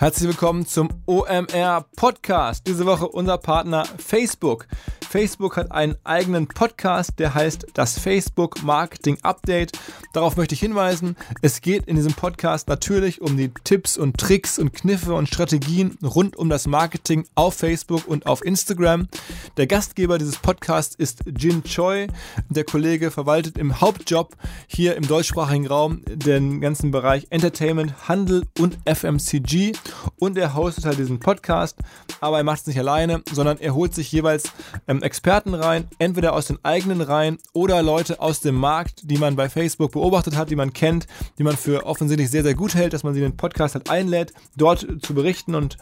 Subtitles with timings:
[0.00, 2.68] Herzlich willkommen zum OMR Podcast.
[2.68, 4.68] Diese Woche unser Partner Facebook.
[5.08, 9.72] Facebook hat einen eigenen Podcast, der heißt das Facebook Marketing Update.
[10.12, 11.16] Darauf möchte ich hinweisen.
[11.40, 15.96] Es geht in diesem Podcast natürlich um die Tipps und Tricks und Kniffe und Strategien
[16.04, 19.08] rund um das Marketing auf Facebook und auf Instagram.
[19.56, 22.08] Der Gastgeber dieses Podcasts ist Jin Choi.
[22.50, 28.76] Der Kollege verwaltet im Hauptjob hier im deutschsprachigen Raum den ganzen Bereich Entertainment, Handel und
[28.84, 29.72] FMCG
[30.18, 31.78] und er hostet halt diesen Podcast,
[32.20, 34.52] aber er macht es nicht alleine, sondern er holt sich jeweils
[34.86, 39.36] ähm, Experten rein, entweder aus den eigenen Reihen oder Leute aus dem Markt, die man
[39.36, 41.06] bei Facebook beobachtet hat, die man kennt,
[41.38, 43.90] die man für offensichtlich sehr, sehr gut hält, dass man sie in den Podcast halt
[43.90, 45.78] einlädt, dort zu berichten und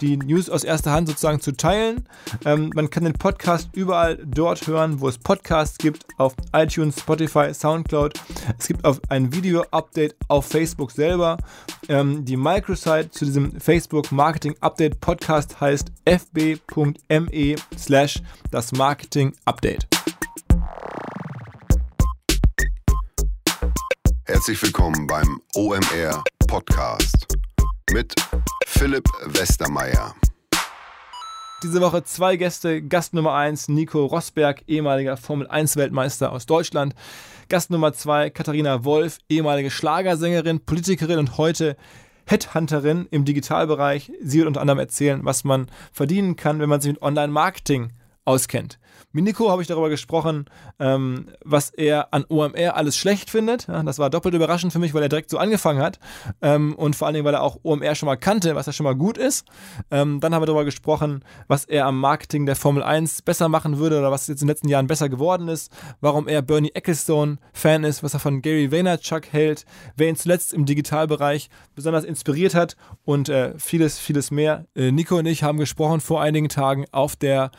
[0.00, 2.08] die News aus erster Hand sozusagen zu teilen.
[2.44, 7.52] Ähm, man kann den Podcast überall dort hören, wo es Podcasts gibt, auf iTunes, Spotify,
[7.52, 8.20] Soundcloud.
[8.58, 11.38] Es gibt auch ein Video-Update auf Facebook selber.
[11.88, 18.22] Ähm, die Microsite zu diesem Facebook Marketing Update Podcast heißt fb.me slash
[18.58, 19.86] das Marketing Update.
[24.24, 27.38] Herzlich willkommen beim OMR Podcast
[27.92, 28.12] mit
[28.66, 30.12] Philipp Westermeier.
[31.62, 32.82] Diese Woche zwei Gäste.
[32.82, 36.96] Gast Nummer 1, Nico Rosberg, ehemaliger Formel 1 Weltmeister aus Deutschland.
[37.48, 41.76] Gast Nummer 2, Katharina Wolf, ehemalige Schlagersängerin, Politikerin und heute
[42.26, 44.10] Headhunterin im Digitalbereich.
[44.20, 47.92] Sie wird unter anderem erzählen, was man verdienen kann, wenn man sich mit Online-Marketing
[48.28, 48.78] auskennt.
[49.10, 50.44] Mit Nico habe ich darüber gesprochen,
[50.78, 53.66] ähm, was er an OMR alles schlecht findet.
[53.66, 55.98] Ja, das war doppelt überraschend für mich, weil er direkt so angefangen hat.
[56.42, 58.84] Ähm, und vor allen Dingen, weil er auch OMR schon mal kannte, was ja schon
[58.84, 59.46] mal gut ist.
[59.90, 63.78] Ähm, dann haben wir darüber gesprochen, was er am Marketing der Formel 1 besser machen
[63.78, 65.72] würde oder was jetzt in den letzten Jahren besser geworden ist.
[66.02, 69.64] Warum er Bernie Ecclestone Fan ist, was er von Gary Vaynerchuk hält,
[69.96, 74.66] wer ihn zuletzt im Digitalbereich besonders inspiriert hat und äh, vieles, vieles mehr.
[74.74, 77.52] Äh, Nico und ich haben gesprochen vor einigen Tagen auf der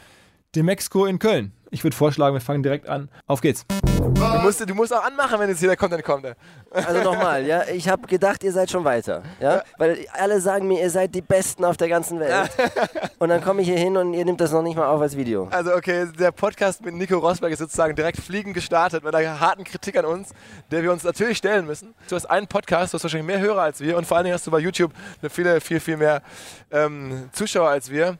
[0.55, 1.53] Demexco in Köln.
[1.69, 3.09] Ich würde vorschlagen, wir fangen direkt an.
[3.27, 3.67] Auf geht's.
[3.99, 6.25] Du musst, du musst auch anmachen, wenn jetzt hier der Content kommt.
[6.71, 10.81] Also nochmal, ja, ich habe gedacht, ihr seid schon weiter, ja, weil alle sagen mir,
[10.81, 12.49] ihr seid die Besten auf der ganzen Welt.
[13.19, 15.15] Und dann komme ich hier hin und ihr nehmt das noch nicht mal auf als
[15.15, 15.47] Video.
[15.51, 19.65] Also okay, der Podcast mit Nico Rosberg ist sozusagen direkt fliegend gestartet mit einer harten
[19.65, 20.29] Kritik an uns,
[20.71, 21.93] der wir uns natürlich stellen müssen.
[22.07, 24.33] Du hast einen Podcast, du hast wahrscheinlich mehr Hörer als wir und vor allen Dingen
[24.33, 24.93] hast du bei YouTube
[25.29, 26.21] viele, viel, viel mehr
[26.71, 28.17] ähm, Zuschauer als wir.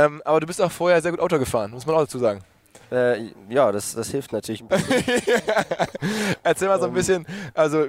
[0.00, 2.40] Ähm, aber du bist auch vorher sehr gut Auto gefahren, muss man auch dazu sagen.
[2.90, 5.04] Äh, ja, das, das hilft natürlich ein bisschen.
[6.42, 6.94] Erzähl mal so ein ähm.
[6.94, 7.84] bisschen, also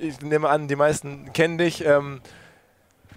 [0.00, 1.84] ich nehme an, die meisten kennen dich.
[1.84, 2.20] Ähm,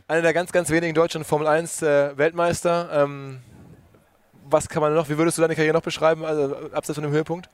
[0.08, 2.90] einer der ganz, ganz wenigen deutschen Formel 1 äh, Weltmeister.
[2.94, 3.40] Ähm,
[4.50, 7.12] was kann man noch, wie würdest du deine Karriere noch beschreiben, also abseits von dem
[7.12, 7.50] Höhepunkt?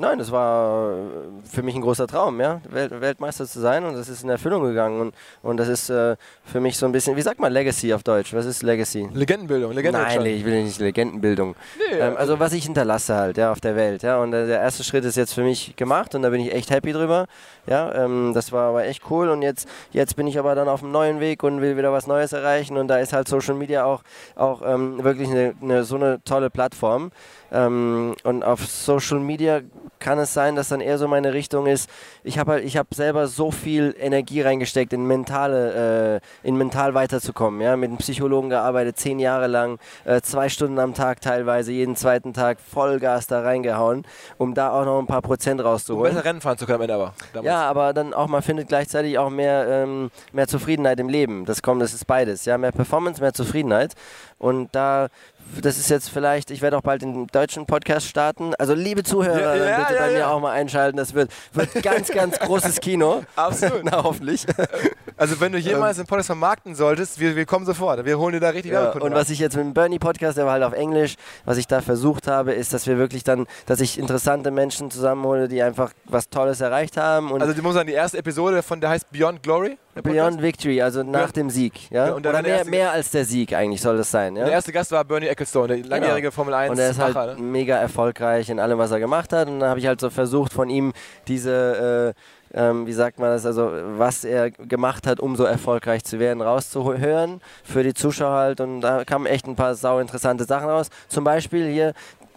[0.00, 0.96] Nein, das war äh,
[1.44, 4.62] für mich ein großer Traum, ja, Welt Weltmeister zu sein und das ist in Erfüllung
[4.62, 6.14] gegangen und, und das ist äh,
[6.44, 8.32] für mich so ein bisschen, wie sagt man Legacy auf Deutsch?
[8.32, 9.08] Was ist Legacy?
[9.12, 10.24] Legendenbildung, Legendenbildung.
[10.24, 11.56] Nein, ich will nicht Legendenbildung.
[11.78, 14.46] Nee, ähm, also, also was ich hinterlasse halt, ja, auf der Welt, ja, und äh,
[14.46, 17.26] der erste Schritt ist jetzt für mich gemacht und da bin ich echt happy drüber,
[17.66, 20.84] ja, ähm, das war aber echt cool und jetzt, jetzt bin ich aber dann auf
[20.84, 23.84] einem neuen Weg und will wieder was Neues erreichen und da ist halt Social Media
[23.84, 24.04] auch,
[24.36, 27.10] auch ähm, wirklich eine, eine, so eine tolle Plattform.
[27.50, 29.60] Ähm, und auf Social Media
[29.98, 31.90] kann es sein, dass dann eher so meine Richtung ist.
[32.22, 36.94] Ich habe halt, ich habe selber so viel Energie reingesteckt in mentale, äh, in mental
[36.94, 37.60] weiterzukommen.
[37.60, 41.96] Ja, mit einem Psychologen gearbeitet, zehn Jahre lang, äh, zwei Stunden am Tag teilweise, jeden
[41.96, 44.04] zweiten Tag Vollgas da reingehauen,
[44.36, 46.10] um da auch noch ein paar Prozent rauszuholen.
[46.10, 47.14] Um besser Rennen fahren zu können, aber.
[47.32, 47.46] Damals.
[47.46, 51.44] Ja, aber dann auch man findet gleichzeitig auch mehr, ähm, mehr Zufriedenheit im Leben.
[51.44, 52.44] Das kommt, das ist beides.
[52.44, 53.94] Ja, mehr Performance, mehr Zufriedenheit.
[54.38, 55.08] Und da
[55.60, 58.52] das ist jetzt vielleicht, ich werde auch bald den deutschen Podcast starten.
[58.56, 60.96] Also liebe Zuhörer, ja, ja, bitte ja, bei mir auch mal einschalten.
[60.96, 63.22] Das wird, wird ganz, ganz großes Kino.
[63.36, 63.84] Absolut.
[63.84, 64.44] Na, hoffentlich.
[65.20, 68.04] Also wenn du jemals ähm, einen Podcast vermarkten solltest, wir, wir kommen sofort.
[68.04, 70.46] Wir holen dir da richtig ja, Und was ich jetzt mit dem Bernie Podcast, der
[70.46, 73.80] war halt auf Englisch, was ich da versucht habe, ist, dass wir wirklich dann, dass
[73.80, 77.32] ich interessante Menschen zusammenhole, die einfach was Tolles erreicht haben.
[77.42, 79.76] also du musst sagen, die erste Episode von der heißt Beyond Glory?
[80.02, 81.32] Beyond Victory, also nach ja.
[81.32, 81.90] dem Sieg.
[81.90, 82.14] Ja?
[82.14, 84.36] Oder mehr, mehr als der Sieg eigentlich soll das sein.
[84.36, 84.44] Ja?
[84.44, 86.30] Der erste Gast war Bernie Ecclestone, der langjährige genau.
[86.32, 87.42] Formel 1 Und er ist halt ne?
[87.42, 89.48] mega erfolgreich in allem, was er gemacht hat.
[89.48, 90.92] Und dann habe ich halt so versucht, von ihm
[91.26, 92.14] diese...
[92.14, 92.20] Äh,
[92.54, 96.40] ähm, wie sagt man das, also was er gemacht hat, um so erfolgreich zu werden,
[96.40, 98.60] rauszuhören für die Zuschauer halt.
[98.62, 100.88] Und da kamen echt ein paar sau interessante Sachen raus.
[101.08, 101.92] Zum Beispiel hier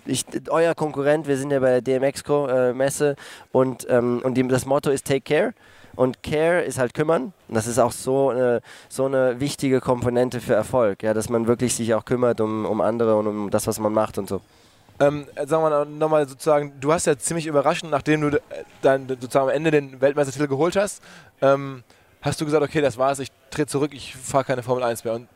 [0.06, 3.16] ich, euer Konkurrent, wir sind ja bei der DMX-Messe äh,
[3.52, 5.54] und, ähm, und die, das Motto ist Take Care.
[5.96, 7.34] Und Care ist halt kümmern.
[7.48, 11.48] Und das ist auch so eine, so eine wichtige Komponente für Erfolg, ja, dass man
[11.48, 14.42] wirklich sich auch kümmert um, um andere und um das, was man macht und so.
[15.01, 18.42] Ähm, sagen wir nochmal sozusagen, du hast ja ziemlich überraschend, nachdem du äh,
[18.81, 21.01] dann sozusagen am Ende den Weltmeistertitel geholt hast,
[21.42, 21.83] ähm,
[22.21, 25.15] hast du gesagt, okay, das war's, ich trete zurück, ich fahre keine Formel 1 mehr.
[25.15, 25.27] Und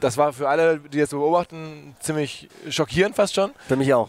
[0.00, 3.52] das war für alle, die das beobachten, ziemlich schockierend fast schon.
[3.68, 4.08] Für mich auch.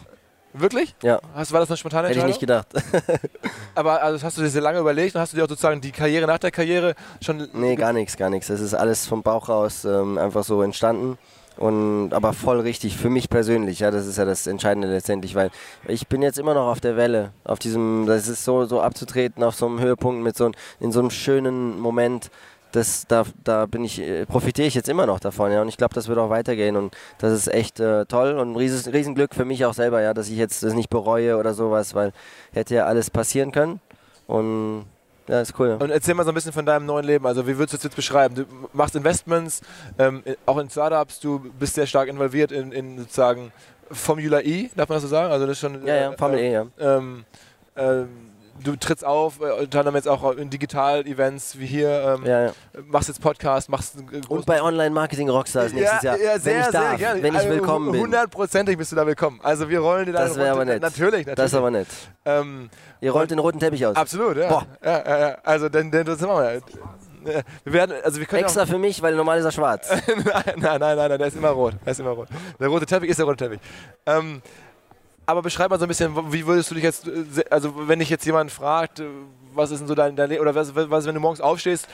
[0.53, 0.95] Wirklich?
[1.03, 1.19] Ja.
[1.35, 2.65] Hast, war das eine spontane Hätte ich Entscheidung?
[2.65, 3.29] nicht gedacht.
[3.75, 5.91] Aber also, hast du dir sehr lange überlegt und hast du dir auch sozusagen die
[5.91, 7.47] Karriere nach der Karriere schon.
[7.53, 8.47] nee, gar nichts, gar nichts.
[8.47, 11.17] Das ist alles vom Bauch raus ähm, einfach so entstanden.
[11.57, 15.49] Und, aber voll richtig, für mich persönlich, ja, das ist ja das Entscheidende letztendlich, weil
[15.87, 19.43] ich bin jetzt immer noch auf der Welle, auf diesem, das ist so, so abzutreten,
[19.43, 22.29] auf so einem Höhepunkt mit so, in so einem schönen Moment,
[22.73, 25.77] das, da, da bin ich, äh, profitiere ich jetzt immer noch davon, ja, und ich
[25.77, 29.45] glaube, das wird auch weitergehen und das ist echt äh, toll und ein Riesenglück für
[29.45, 32.13] mich auch selber, ja, dass ich jetzt das nicht bereue oder sowas, weil
[32.53, 33.79] hätte ja alles passieren können
[34.27, 34.85] und
[35.27, 35.77] ja, ist cool.
[35.79, 37.25] Und erzähl mal so ein bisschen von deinem neuen Leben.
[37.25, 38.35] Also, wie würdest du es jetzt beschreiben?
[38.35, 39.61] Du machst Investments,
[39.99, 43.51] ähm, auch in Startups, du bist sehr stark involviert in, in sozusagen
[43.91, 45.31] Formula E, darf man das so sagen?
[45.31, 45.85] Also, das ist schon.
[45.85, 46.65] Ja, ja, äh, Formel E, ja.
[46.79, 47.25] Ähm,
[47.75, 48.07] ähm,
[48.63, 52.51] du trittst auf, äh, unter anderem jetzt auch in Digital-Events wie hier, ähm, ja, ja.
[52.85, 53.95] machst jetzt Podcast, machst
[54.27, 56.17] Und bei Online-Marketing-Rockstars nächstes Jahr.
[56.17, 57.23] Ja, sehr, wenn ich darf, gerne.
[57.23, 58.01] wenn ich Also, willkommen bin.
[58.01, 59.39] Hundertprozentig bist du da willkommen.
[59.43, 60.81] Also wir rollen dir da Das wäre aber nett.
[60.81, 61.35] Natürlich, natürlich.
[61.35, 61.87] Das ist aber nett.
[62.25, 62.69] ähm,
[63.01, 63.95] Ihr rollt den roten Teppich aus.
[63.95, 64.49] absolut, ja.
[64.49, 64.65] Boah.
[64.83, 65.37] ja, ja, ja.
[65.43, 66.53] Also dann, dann das machen wir.
[66.53, 66.61] Ja.
[67.63, 69.89] Wir werden, also wir Extra für mich, weil normal ist er schwarz.
[70.07, 71.73] Nein, nein, nein, nein, der ist immer rot.
[71.85, 72.29] Der ist immer rot.
[72.59, 73.59] Der rote Teppich ist der rote Teppich.
[74.05, 74.41] Ähm,
[75.27, 78.09] aber beschreib mal so ein bisschen, wie würdest du dich jetzt, äh, also wenn dich
[78.09, 79.05] jetzt jemand fragt, äh,
[79.53, 81.87] was ist denn so dein, dein Leben, oder was, was, wenn du morgens aufstehst,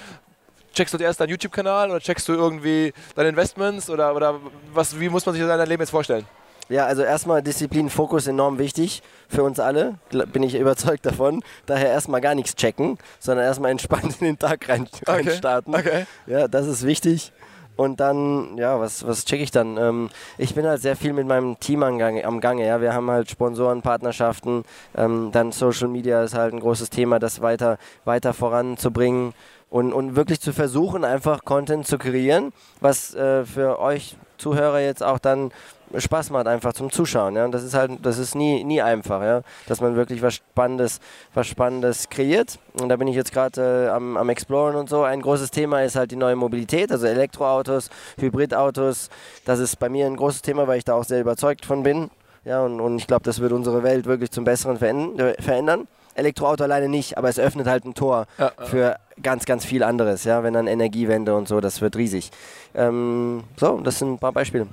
[0.73, 4.39] checkst du erst deinen YouTube-Kanal oder checkst du irgendwie deine Investments oder, oder
[4.73, 6.25] was, wie muss man sich dein Leben jetzt vorstellen?
[6.69, 9.95] Ja, also erstmal Disziplin, Fokus enorm wichtig für uns alle,
[10.31, 11.43] bin ich überzeugt davon.
[11.65, 15.75] Daher erstmal gar nichts checken, sondern erstmal entspannt in den Tag rein, rein starten.
[15.75, 16.05] Okay.
[16.25, 17.33] Ja, das ist wichtig.
[17.75, 19.77] Und dann, ja, was, was checke ich dann?
[19.77, 22.23] Ähm, ich bin halt sehr viel mit meinem Team am Gange.
[22.25, 22.81] Am Gange ja.
[22.81, 24.63] Wir haben halt Sponsoren, Partnerschaften,
[24.95, 29.33] ähm, dann Social Media ist halt ein großes Thema, das weiter, weiter voranzubringen
[29.69, 35.01] und, und wirklich zu versuchen, einfach Content zu kreieren, was äh, für euch Zuhörer jetzt
[35.01, 35.51] auch dann
[35.95, 37.35] Spaß macht einfach zum Zuschauen.
[37.35, 37.45] Ja?
[37.45, 39.41] Und das ist halt, das ist nie, nie einfach, ja?
[39.67, 40.99] dass man wirklich was Spannendes,
[41.33, 42.59] was Spannendes kreiert.
[42.79, 45.03] Und da bin ich jetzt gerade äh, am, am Exploren und so.
[45.03, 49.09] Ein großes Thema ist halt die neue Mobilität, also Elektroautos, Hybridautos.
[49.45, 52.09] Das ist bei mir ein großes Thema, weil ich da auch sehr überzeugt von bin.
[52.45, 55.81] Ja, und, und ich glaube, das wird unsere Welt wirklich zum Besseren verändern.
[55.81, 55.85] Äh.
[56.15, 58.65] Elektroauto alleine nicht, aber es öffnet halt ein Tor Ja, ja.
[58.65, 60.23] für ganz, ganz viel anderes.
[60.23, 62.31] Ja, wenn dann Energiewende und so, das wird riesig.
[62.75, 64.67] Ähm, so, das sind ein paar Beispiele.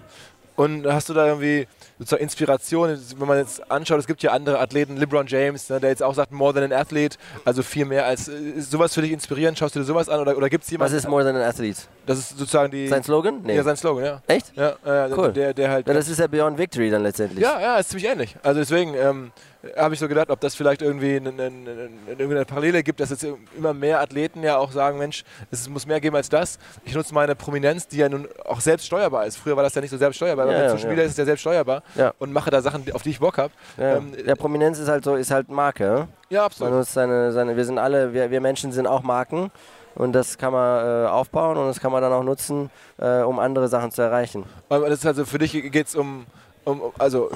[0.61, 1.67] Und hast du da irgendwie
[1.99, 5.89] sozusagen Inspiration, wenn man jetzt anschaut, es gibt ja andere Athleten, LeBron James, ne, der
[5.89, 7.17] jetzt auch sagt, more than an athlete,
[7.47, 9.59] also viel mehr als, äh, ist sowas für dich inspirierend?
[9.59, 10.97] Schaust du dir sowas an oder, oder gibt es Was jemanden?
[10.97, 11.81] ist More Than an Athlete?
[12.05, 12.89] Das ist sozusagen die...
[12.89, 13.41] Sein Slogan?
[13.43, 13.57] Nee.
[13.57, 14.23] Ja, sein Slogan, ja.
[14.27, 14.53] Echt?
[14.55, 15.33] Ja, äh, Cool.
[15.33, 15.89] der, der halt...
[15.89, 17.41] Ja, das ist ja Beyond Victory dann letztendlich.
[17.41, 18.37] Ja, ja, ist ziemlich ähnlich.
[18.43, 19.33] Also deswegen ähm,
[19.77, 23.27] habe ich so gedacht, ob das vielleicht irgendwie eine, eine, eine, Parallele gibt, dass jetzt
[23.57, 26.59] immer mehr Athleten ja auch sagen, Mensch, es muss mehr geben als das.
[26.85, 29.37] Ich nutze meine Prominenz, die ja nun auch selbst steuerbar ist.
[29.37, 31.05] Früher war das ja nicht so selbst steuerbar, aber Ja, mit ja, Social ja.
[31.05, 32.13] Ist es ja selbst steuerbar Ja.
[32.19, 33.53] und mache da Sachen, auf die ich Bock habe.
[33.77, 33.97] Ja.
[33.97, 36.09] Ähm, ja, Prominenz ist halt so, ist halt Marke.
[36.31, 36.41] ja?
[36.41, 36.75] Man absolut.
[36.75, 39.51] nutzt seine, seine, wir sind alle, wir, wir Menschen sind auch Marken
[39.95, 43.39] und das kann man äh, aufbauen und das kann man dann auch nutzen, äh, um
[43.39, 44.45] andere Sachen zu erreichen.
[44.69, 46.27] Das ist also für dich geht es um,
[46.65, 47.31] um, also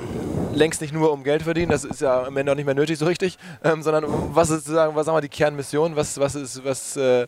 [0.54, 2.98] längst nicht nur um Geld verdienen, das ist ja am Ende auch nicht mehr nötig
[2.98, 6.34] so richtig, ähm, sondern um, was ist sozusagen, was sagen wir die Kernmission, was, was
[6.34, 7.26] ist, was äh,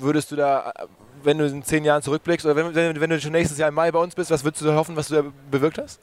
[0.00, 0.72] würdest du da,
[1.22, 3.74] wenn du in zehn Jahren zurückblickst oder wenn, wenn, wenn du schon nächstes Jahr im
[3.74, 6.00] Mai bei uns bist, was würdest du hoffen, was du da bewirkt hast?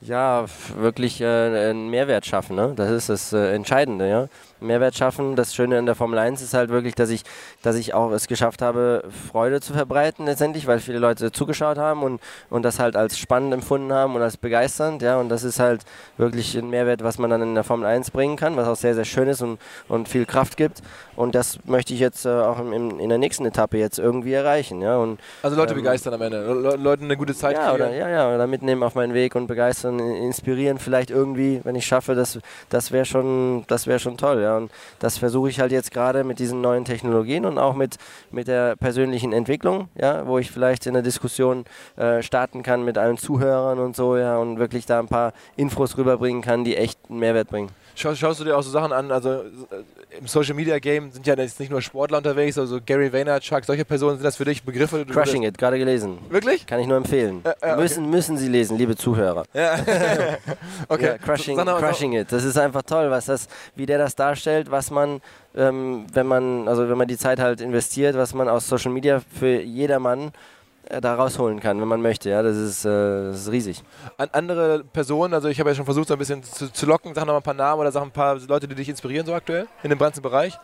[0.00, 0.44] Ja,
[0.76, 2.72] wirklich äh, einen Mehrwert schaffen, ne?
[2.76, 4.08] das ist das äh, Entscheidende.
[4.08, 4.28] Ja?
[4.64, 7.22] Mehrwert schaffen, das Schöne in der Formel 1 ist halt wirklich, dass ich,
[7.62, 12.02] dass ich auch es geschafft habe, Freude zu verbreiten letztendlich, weil viele Leute zugeschaut haben
[12.02, 15.02] und, und das halt als spannend empfunden haben und als begeisternd.
[15.02, 15.18] Ja?
[15.18, 15.82] Und das ist halt
[16.16, 18.94] wirklich ein Mehrwert, was man dann in der Formel 1 bringen kann, was auch sehr,
[18.94, 20.82] sehr schön ist und, und viel Kraft gibt.
[21.16, 24.32] Und das möchte ich jetzt äh, auch im, im, in der nächsten Etappe jetzt irgendwie
[24.32, 24.80] erreichen.
[24.80, 24.96] Ja?
[24.96, 27.82] Und Also Leute Ähm, begeistern am Ende, Le Leuten eine gute Zeit ja, kriegen.
[27.84, 31.76] oder, ja, ja, oder mitnehmen auf meinen Weg und begeistern, in- inspirieren vielleicht irgendwie, wenn
[31.76, 32.38] ich schaffe, das,
[32.70, 34.40] das wäre schon, das wär schon toll.
[34.42, 34.53] Ja.
[34.56, 37.96] Und das versuche ich halt jetzt gerade mit diesen neuen Technologien und auch mit,
[38.30, 41.64] mit der persönlichen Entwicklung, ja, wo ich vielleicht in der Diskussion
[41.96, 45.96] äh, starten kann mit allen Zuhörern und so, ja, und wirklich da ein paar Infos
[45.96, 47.70] rüberbringen kann, die echt einen Mehrwert bringen.
[47.96, 51.26] Schau, schaust du dir auch so Sachen an, also äh, im Social Media Game sind
[51.26, 54.62] ja jetzt nicht nur Sportler unterwegs, also Gary Vaynerchuk, solche Personen, sind das für dich
[54.62, 55.04] Begriffe?
[55.06, 56.18] Crushing It, gerade gelesen.
[56.28, 56.66] Wirklich?
[56.66, 57.42] Kann ich nur empfehlen.
[57.44, 57.80] Äh, äh, okay.
[57.80, 59.44] müssen, müssen Sie lesen, liebe Zuhörer.
[59.52, 59.74] Ja.
[60.88, 61.06] okay.
[61.06, 62.32] Ja, crushing, crushing it.
[62.32, 65.20] Das ist einfach toll, was das, wie der das darstellt, was man,
[65.56, 69.20] ähm, wenn man, also wenn man die Zeit halt investiert, was man aus Social Media
[69.38, 70.32] für jedermann
[71.00, 72.30] da rausholen kann, wenn man möchte.
[72.30, 72.88] Ja, das ist, äh,
[73.28, 73.82] das ist riesig.
[74.16, 77.14] An andere Personen, also ich habe ja schon versucht, so ein bisschen zu, zu locken,
[77.14, 79.34] sag noch mal ein paar Namen oder sag ein paar Leute, die dich inspirieren so
[79.34, 80.58] aktuell in dem ganzen Bereich.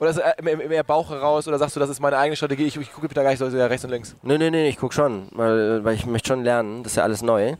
[0.00, 1.48] Oder ist es mehr, mehr Bauch heraus?
[1.48, 2.64] Oder sagst du, das ist meine eigene Strategie?
[2.64, 4.14] Ich, ich gucke da gar nicht so rechts und links.
[4.22, 6.82] Nee, nee, nee, ich gucke schon, weil, weil ich möchte schon lernen.
[6.82, 7.56] Das ist ja alles neu.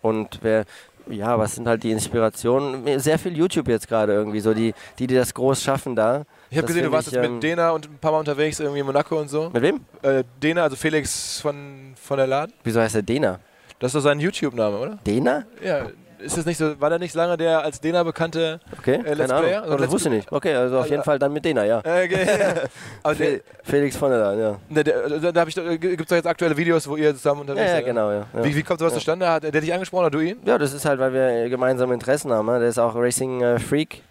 [0.00, 0.64] Und wer,
[1.08, 2.98] ja, was sind halt die Inspirationen?
[2.98, 6.24] Sehr viel YouTube jetzt gerade irgendwie, so die, die, die das groß schaffen da.
[6.52, 8.60] Ich habe gesehen, du warst ich, jetzt ähm, mit Dena und ein paar Mal unterwegs,
[8.60, 9.50] irgendwie in Monaco und so.
[9.52, 9.80] Mit wem?
[10.02, 12.52] Äh, Dena, also Felix von, von der Laden.
[12.62, 13.38] Wieso heißt der Dena?
[13.78, 14.98] Das ist doch sein YouTube-Name, oder?
[15.06, 15.44] Dena?
[15.64, 15.86] Ja.
[16.18, 19.18] Ist das nicht so, war der nicht lange der als Dena bekannte Okay, Äh, Let's
[19.18, 19.44] keine Ahnung.
[19.46, 19.62] Player?
[19.66, 20.30] Oh, das Let's wusste ich nicht.
[20.30, 21.80] Okay, also auf Also, jeden Fall dann mit Dena, ja.
[21.80, 22.26] Äh, okay.
[23.04, 24.58] Der, Fe- Felix von der Leyen, ja.
[24.70, 25.44] der, der, da, da
[25.76, 27.84] gibt es doch jetzt aktuelle Videos, wo ihr zusammen Ja, unterwegs ja, seid.
[27.86, 28.26] genau, ja.
[28.34, 28.44] ja.
[28.44, 29.28] Wie, wie kommt sowas zustande?
[29.28, 30.36] Hat der dich angesprochen oder du ihn?
[30.44, 32.46] Ja, das ist halt, weil wir gemeinsame Interessen haben.
[32.46, 32.60] Ne?
[32.60, 34.02] Der ist auch Racing-Freak.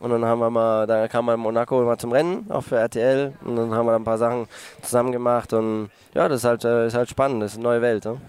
[0.00, 3.34] Und dann haben wir mal, da kam mal Monaco mal zum Rennen, auch für RTL.
[3.44, 4.46] Und dann haben wir da ein paar Sachen
[4.82, 5.52] zusammen gemacht.
[5.52, 8.04] Und ja, das ist halt, äh, ist halt spannend, das ist eine neue Welt.
[8.04, 8.20] Ne?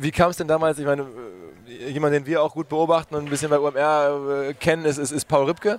[0.00, 0.78] Wie kam es denn damals?
[0.78, 4.54] Ich meine, äh, jemand, den wir auch gut beobachten und ein bisschen bei UMR äh,
[4.54, 5.78] kennen, ist, ist, ist Paul Ripke.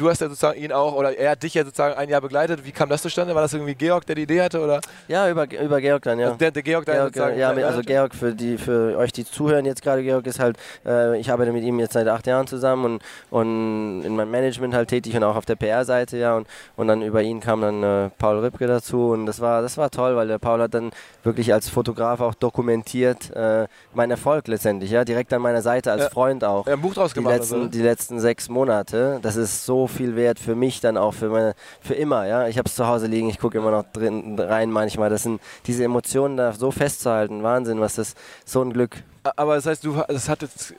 [0.00, 2.64] Du hast ja sozusagen ihn auch, oder er hat dich ja sozusagen ein Jahr begleitet.
[2.64, 3.34] Wie kam das zustande?
[3.34, 4.60] War das irgendwie Georg, der die Idee hatte?
[4.60, 6.26] Oder Ja, über, über Georg dann, ja.
[6.28, 7.38] Also der, der Georg, der Georg, sozusagen.
[7.38, 7.82] ja, also?
[7.82, 11.52] Georg, für, die, für euch, die zuhören jetzt gerade, Georg ist halt, äh, ich arbeite
[11.52, 15.22] mit ihm jetzt seit acht Jahren zusammen und, und in meinem Management halt tätig und
[15.22, 18.66] auch auf der PR-Seite, ja, und, und dann über ihn kam dann äh, Paul Ripke
[18.66, 20.92] dazu und das war, das war toll, weil der Paul hat dann
[21.24, 26.04] wirklich als Fotograf auch dokumentiert äh, meinen Erfolg letztendlich, ja, direkt an meiner Seite als
[26.04, 26.08] Ja.
[26.10, 26.64] Freund auch.
[26.66, 27.34] Hat ein Buch draus Die gemacht.
[27.34, 27.68] letzten, also.
[27.68, 31.54] die letzten sechs Monate, das ist so viel wert für mich dann auch, für, meine,
[31.80, 32.26] für immer.
[32.26, 32.48] Ja?
[32.48, 35.10] Ich habe es zu Hause liegen, ich gucke immer noch drin rein manchmal.
[35.10, 39.02] Das sind diese Emotionen da so festzuhalten, Wahnsinn, was das, so ein Glück.
[39.36, 40.74] Aber das heißt, du, das hat jetzt,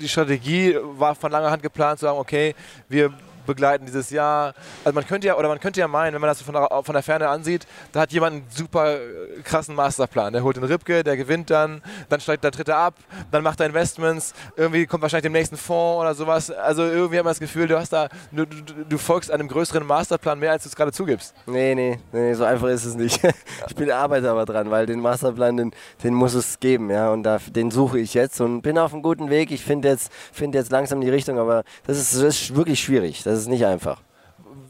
[0.00, 2.54] die Strategie war von langer Hand geplant, zu sagen, okay,
[2.88, 3.12] wir
[3.46, 4.54] begleiten dieses Jahr.
[4.84, 6.92] Also man könnte ja, oder man könnte ja meinen, wenn man das von der, von
[6.92, 10.32] der Ferne ansieht, da hat jemand einen super äh, krassen Masterplan.
[10.32, 12.94] Der holt den Ripke, der gewinnt dann, dann steigt der Dritte ab,
[13.30, 16.50] dann macht er Investments, irgendwie kommt wahrscheinlich dem nächsten Fonds oder sowas.
[16.50, 19.86] Also irgendwie hat man das Gefühl, du hast da, du, du, du folgst einem größeren
[19.86, 21.34] Masterplan mehr, als du es gerade zugibst.
[21.46, 23.20] Nee, nee, nee, so einfach ist es nicht.
[23.66, 25.70] Ich bin arbeite aber dran, weil den Masterplan, den,
[26.02, 29.02] den muss es geben, ja, und da, den suche ich jetzt und bin auf einem
[29.02, 29.50] guten Weg.
[29.50, 33.22] Ich finde jetzt, finde jetzt langsam die Richtung, aber das ist, das ist wirklich schwierig.
[33.22, 34.00] Das ist nicht einfach.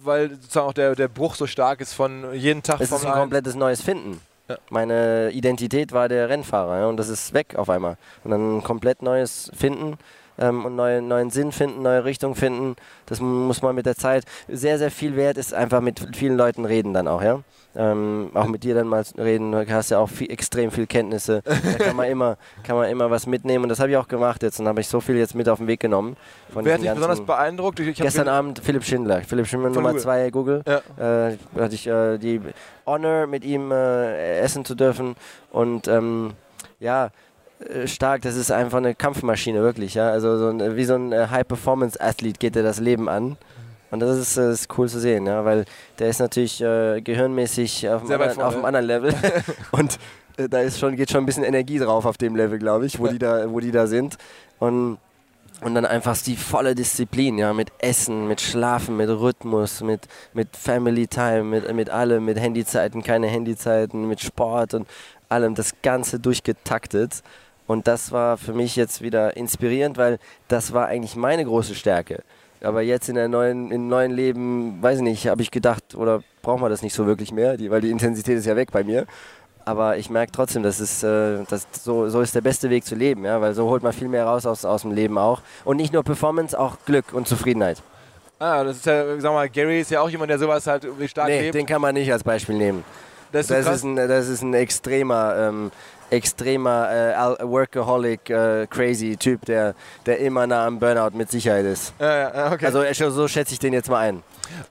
[0.02, 3.12] Weil sozusagen auch der, der Bruch so stark ist von jeden Tag Es ist ein
[3.12, 3.20] 1.
[3.20, 4.20] komplettes neues Finden.
[4.48, 4.58] Ja.
[4.68, 7.96] Meine Identität war der Rennfahrer ja, und das ist weg auf einmal.
[8.24, 9.96] Und dann ein komplett neues Finden
[10.38, 12.76] ähm, und neue, neuen Sinn finden, neue Richtung finden.
[13.06, 14.24] Das muss man mit der Zeit.
[14.48, 17.40] Sehr, sehr viel wert ist einfach mit vielen Leuten reden dann auch, ja.
[17.76, 21.42] Ähm, auch mit dir dann mal reden, du hast ja auch viel, extrem viel Kenntnisse.
[21.44, 24.44] Da kann man immer, kann man immer was mitnehmen und das habe ich auch gemacht
[24.44, 26.16] jetzt und habe ich so viel jetzt mit auf den Weg genommen.
[26.52, 27.80] Von Wer hat dich besonders beeindruckt?
[27.80, 29.22] Ich, Gestern ge- Abend Philipp Schindler.
[29.22, 30.02] Philipp Schindler Nummer Google.
[30.02, 30.62] 2 Google.
[30.68, 31.28] Ja.
[31.30, 32.40] Äh, hatte ich äh, die
[32.86, 35.16] Honor, mit ihm äh, essen zu dürfen.
[35.50, 36.34] Und ähm,
[36.78, 37.10] ja,
[37.86, 39.94] stark, das ist einfach eine Kampfmaschine, wirklich.
[39.94, 40.10] Ja?
[40.10, 43.36] Also so ein, wie so ein äh, High-Performance-Athlet geht er das Leben an.
[43.90, 45.44] Und das ist, äh, ist cool zu sehen, ja?
[45.44, 45.64] weil
[45.98, 49.14] der ist natürlich äh, gehirnmäßig auf, einem anderen Level.
[49.70, 49.98] Und
[50.36, 52.98] äh, da ist schon, geht schon ein bisschen Energie drauf auf dem Level, glaube ich,
[52.98, 53.12] wo, Ja.
[53.12, 54.16] die da, wo die da sind.
[54.58, 54.98] Und
[55.60, 60.54] und dann einfach die volle Disziplin, ja, mit Essen, mit Schlafen, mit Rhythmus, mit, mit
[60.56, 64.86] Family Time, mit, mit allem, mit Handyzeiten, keine Handyzeiten, mit Sport und
[65.28, 67.22] allem, das Ganze durchgetaktet.
[67.66, 70.18] Und das war für mich jetzt wieder inspirierend, weil
[70.48, 72.22] das war eigentlich meine große Stärke.
[72.62, 76.22] Aber jetzt in der neuen, im neuen Leben, weiß ich nicht, habe ich gedacht, oder
[76.42, 78.84] braucht man das nicht so wirklich mehr, die, weil die Intensität ist ja weg bei
[78.84, 79.06] mir.
[79.66, 82.94] Aber ich merke trotzdem, das ist, äh, das, so, so ist der beste Weg zu
[82.94, 83.40] leben, ja?
[83.40, 85.40] weil so holt man viel mehr raus aus, aus dem Leben auch.
[85.64, 87.82] Und nicht nur Performance, auch Glück und Zufriedenheit.
[88.38, 91.08] Ah, das ist ja, sag mal, Gary ist ja auch jemand, der sowas halt irgendwie
[91.08, 91.54] stark Nee, lebt.
[91.54, 92.84] den kann man nicht als Beispiel nehmen.
[93.32, 95.70] das ist Das ist ein, das ist ein extremer, ähm,
[96.10, 99.74] extremer äh, Workaholic, äh, crazy Typ, der,
[100.06, 101.94] der immer nah am Burnout mit Sicherheit ist.
[101.98, 102.66] ja, ja, okay.
[102.66, 104.22] Also äh, so schätze ich den jetzt mal ein.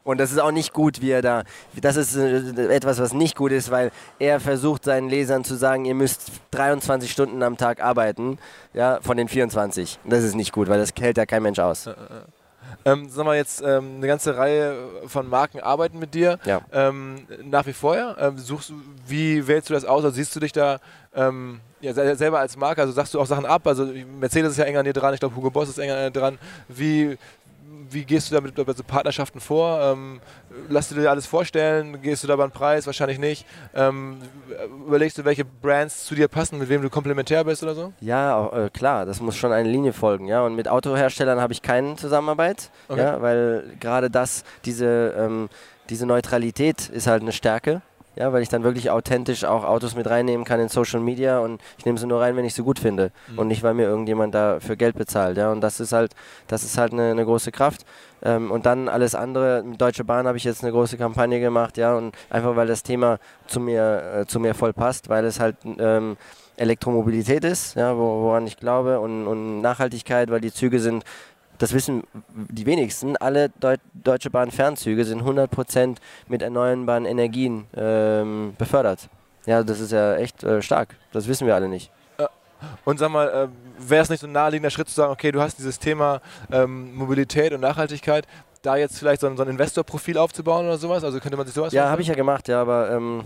[0.03, 1.43] Und das ist auch nicht gut, wie er da.
[1.79, 2.37] Das ist äh,
[2.73, 7.11] etwas, was nicht gut ist, weil er versucht seinen Lesern zu sagen, ihr müsst 23
[7.11, 8.37] Stunden am Tag arbeiten,
[8.73, 9.99] ja, von den 24.
[10.05, 11.89] Das ist nicht gut, weil das hält ja kein Mensch aus.
[12.85, 14.75] ähm, sag mal jetzt, ähm, eine ganze Reihe
[15.07, 16.39] von Marken arbeiten mit dir.
[16.45, 16.61] Ja.
[16.71, 18.15] Ähm, nach wie vor, ja?
[18.19, 18.75] Ähm, suchst du,
[19.07, 20.03] wie wählst du das aus?
[20.03, 20.79] Also siehst du dich da
[21.15, 22.81] ähm, ja, se- selber als Marke?
[22.81, 23.65] Also sagst du auch Sachen ab?
[23.67, 23.85] Also
[24.19, 26.19] Mercedes ist ja eng an dir dran, ich glaube Hugo Boss ist enger an dir
[26.19, 26.37] dran.
[26.67, 27.17] Wie,
[27.89, 29.79] wie gehst du da mit bei so Partnerschaften vor?
[29.81, 30.19] Ähm,
[30.69, 32.01] lass du dir alles vorstellen?
[32.01, 32.85] Gehst du da beim Preis?
[32.87, 33.45] Wahrscheinlich nicht.
[33.75, 34.17] Ähm,
[34.87, 37.93] überlegst du, welche Brands zu dir passen, mit wem du komplementär bist oder so?
[37.99, 40.41] Ja, äh, klar, das muss schon eine Linie folgen, ja.
[40.43, 43.01] Und mit Autoherstellern habe ich keine Zusammenarbeit, Okay.
[43.01, 45.49] ja, weil gerade das, diese, ähm,
[45.89, 47.81] diese Neutralität ist halt eine Stärke.
[48.15, 51.59] Ja, weil ich dann wirklich authentisch auch Autos mit reinnehmen kann in Social Media und
[51.79, 53.39] ich nehme sie nur rein, wenn ich sie gut finde Mhm.
[53.39, 55.37] und nicht, weil mir irgendjemand dafür Geld bezahlt.
[55.37, 56.13] Ja, und das ist halt,
[56.47, 57.85] das ist halt eine, eine große Kraft.
[58.21, 59.63] Ähm, und dann alles andere.
[59.63, 62.83] Mit Deutsche Bahn habe ich jetzt eine große Kampagne gemacht, ja, und einfach weil das
[62.83, 63.17] Thema
[63.47, 66.15] zu mir, äh, zu mir voll passt, weil es halt ähm,
[66.55, 71.03] Elektromobilität ist, ja, wo, woran ich glaube, und, und Nachhaltigkeit, weil die Züge sind
[71.63, 72.03] das wissen
[72.33, 75.95] die wenigsten, alle Deu Deutsche Bahn Fernzüge sind 100%
[76.27, 79.07] mit erneuerbaren Energien ähm, befördert.
[79.45, 80.95] Ja, das ist ja echt äh, stark.
[81.13, 81.89] Das wissen wir alle nicht.
[82.83, 83.47] Und sag mal, äh,
[83.89, 86.93] wäre es nicht so ein naheliegender Schritt zu sagen, okay, du hast dieses Thema ähm,
[86.95, 88.25] Mobilität und Nachhaltigkeit,
[88.61, 91.03] da jetzt vielleicht so ein, so ein Investorprofil aufzubauen oder sowas?
[91.05, 93.23] Also könnte man sich sowas Ja, habe ich ja gemacht, ja, aber ähm,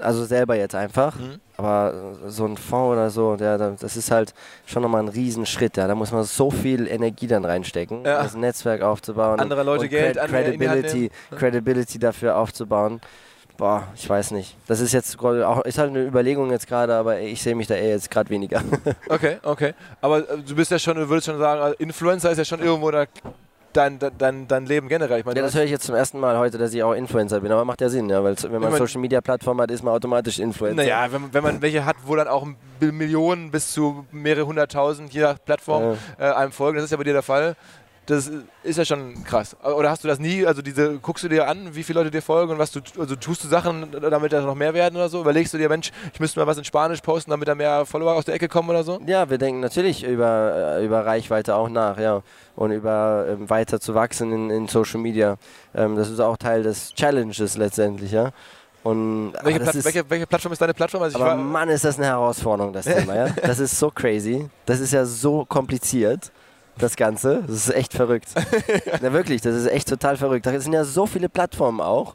[0.00, 1.16] also selber jetzt einfach.
[1.16, 1.40] Mhm.
[1.56, 4.32] Aber so ein Fonds oder so, der, der, das ist halt
[4.64, 5.76] schon nochmal ein Riesenschritt.
[5.76, 5.88] Ja.
[5.88, 8.22] Da muss man so viel Energie dann reinstecken, Ja.
[8.22, 9.40] das Netzwerk aufzubauen.
[9.40, 13.00] Andere Leute und Geld Hand Credibility, Credibility dafür aufzubauen.
[13.56, 14.54] Boah, ich weiß nicht.
[14.68, 17.74] Das ist jetzt auch, ist halt eine Überlegung jetzt gerade, aber ich sehe mich da
[17.74, 18.62] eher jetzt gerade weniger.
[19.08, 19.74] Okay, okay.
[20.00, 22.60] Aber äh, du bist ja schon, du würdest schon sagen, also Influencer ist ja schon
[22.60, 23.06] irgendwo da,
[23.72, 25.20] dein, dein, dein Leben generell.
[25.20, 27.40] Ich meine, Ja, das höre ich jetzt zum ersten Mal heute, dass ich auch Influencer
[27.40, 29.82] bin, aber macht ja Sinn, ja, weil wenn man mein- Social Media Plattform hat, ist
[29.82, 30.82] man automatisch Influencer.
[30.82, 32.46] Naja, wenn, wenn man welche hat, wo dann auch
[32.80, 37.04] Millionen bis zu mehrere hunderttausend je nach Plattform äh, einem folgen, das ist ja bei
[37.04, 37.56] dir der Fall.
[38.08, 38.30] Das
[38.62, 39.54] ist ja schon krass.
[39.62, 42.22] Oder hast du das nie, also diese, guckst du dir an, wie viele Leute dir
[42.22, 45.20] folgen und was du, also tust du Sachen, damit da noch mehr werden oder so?
[45.20, 48.14] Überlegst du dir, Mensch, ich müsste mal was in Spanisch posten, damit da mehr Follower
[48.14, 48.98] aus der Ecke kommen oder so?
[49.06, 52.22] Ja, wir denken natürlich über, äh, über Reichweite auch nach, ja.
[52.56, 55.36] Und über ähm, weiter zu wachsen in, in Social Media.
[55.74, 58.32] Ähm, das ist auch Teil des Challenges letztendlich, ja.
[58.84, 61.02] Und, aber Welche, Platt, ist, welche, welche Plattform ist deine Plattform?
[61.02, 63.28] Also aber Mann, ist das eine Herausforderung, das Thema, ja.
[63.42, 64.48] Das ist so crazy.
[64.64, 66.32] Das ist ja so kompliziert,
[66.78, 67.42] das Ganze.
[67.46, 68.28] Das ist echt verrückt.
[69.02, 70.46] Na wirklich, das ist echt total verrückt.
[70.46, 72.14] Da sind ja so viele Plattformen auch.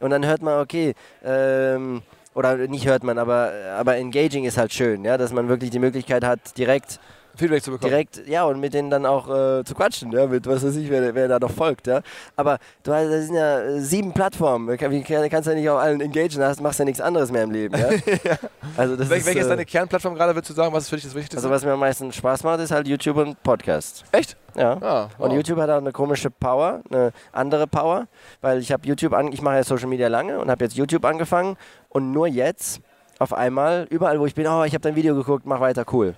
[0.00, 0.94] Und dann hört man, okay,
[1.24, 2.02] ähm,
[2.34, 5.78] oder nicht hört man, aber, aber engaging ist halt schön, ja, dass man wirklich die
[5.78, 7.00] Möglichkeit hat, direkt
[7.36, 7.90] Feedback zu bekommen.
[7.90, 10.90] direkt, ja, und mit denen dann auch äh, zu quatschen, ja, mit was weiß ich,
[10.90, 12.00] wer, wer da noch folgt, ja.
[12.36, 15.68] Aber du hast, das sind ja äh, sieben Plattformen, wie kann- kannst du ja nicht
[15.70, 17.88] auf allen engagen, da hast- machst ja nichts anderes mehr im Leben, ja.
[18.76, 20.90] Also das Wel ist, welche ist äh, deine Kernplattform gerade, würdest du sagen, was ist
[20.90, 21.36] für dich das Wichtigste?
[21.38, 24.36] also was mir am meisten Spaß macht, ist halt YouTube und Podcast, Echt?
[24.56, 24.76] ja.
[24.80, 25.36] Ah, Und wow.
[25.36, 28.06] YouTube hat auch eine komische Power, eine andere Power,
[28.40, 31.04] weil ich habe YouTube an, ich mache ja Social Media lange und habe jetzt YouTube
[31.04, 31.56] angefangen
[31.88, 32.80] und nur jetzt
[33.18, 36.14] auf einmal überall, wo ich bin, oh, ich habe dein Video geguckt, mach weiter, cool.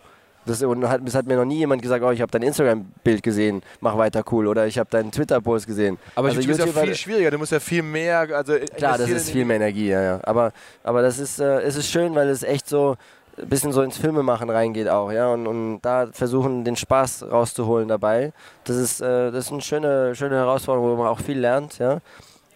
[0.49, 3.23] Das, und hat, es hat mir noch nie jemand gesagt, oh, ich habe dein Instagram-Bild
[3.23, 4.47] gesehen, mach weiter, cool.
[4.47, 5.99] Oder ich habe deinen Twitter-Post gesehen.
[6.15, 9.11] Aber also YouTube, ist ja viel schwieriger, du musst ja viel mehr, also Klar, das
[9.11, 10.21] ist viel mehr Energie, ja, ja.
[10.23, 12.97] Aber, aber das ist, äh, es ist schön, weil es echt so
[13.37, 15.33] ein bisschen so ins Filmemachen reingeht auch, ja.
[15.33, 18.33] Und, und da versuchen, den Spaß rauszuholen dabei.
[18.65, 21.99] Das ist, äh, das ist eine schöne, schöne Herausforderung, wo man auch viel lernt, ja.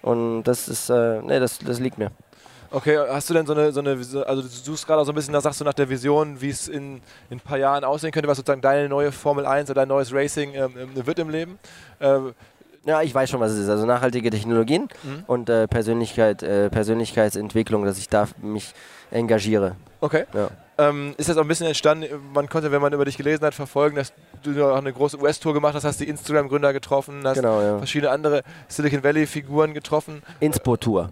[0.01, 2.11] Und das ist, äh, nee, das, das liegt mir.
[2.73, 5.13] Okay, hast du denn so eine, so eine Vision- also du suchst gerade auch so
[5.13, 6.97] ein bisschen, da sagst du nach der Vision, wie es in,
[7.29, 10.13] in ein paar Jahren aussehen könnte, was sozusagen deine neue Formel 1 oder dein neues
[10.13, 11.59] Racing ähm, ähm, wird im Leben?
[12.01, 12.35] Ähm,
[12.85, 13.69] Ja, ich weiß schon, was es ist.
[13.69, 15.25] Also nachhaltige Technologien Mhm.
[15.27, 18.73] und äh, Persönlichkeit, äh, Persönlichkeitsentwicklung, dass ich da mich
[19.11, 19.77] engagiere.
[20.01, 20.25] okay.
[20.33, 20.49] Ja.
[20.79, 23.55] Ähm, ist das auch ein bisschen entstanden, man konnte, wenn man über dich gelesen hat,
[23.55, 27.61] verfolgen, dass du auch eine große US-Tour gemacht hast, hast die Instagram-Gründer getroffen, hast Genau,
[27.61, 27.77] ja.
[27.77, 30.23] verschiedene andere Silicon Valley-Figuren getroffen.
[30.41, 31.11] Inspo-Tour,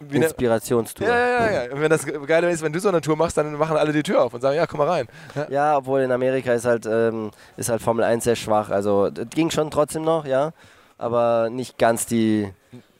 [0.00, 1.06] Inspirationstour.
[1.06, 1.72] ja, ja, ja, ja.
[1.72, 4.02] Und wenn das Geile ist, wenn du so eine Tour machst, dann machen alle die
[4.02, 5.08] Tür auf und sagen, ja, komm mal rein.
[5.50, 8.70] Ja, obwohl in Amerika ist halt, ähm, ist halt Formel 1 sehr schwach.
[8.70, 10.52] Also das ging schon trotzdem noch, ja.
[10.98, 12.52] Aber nicht ganz die,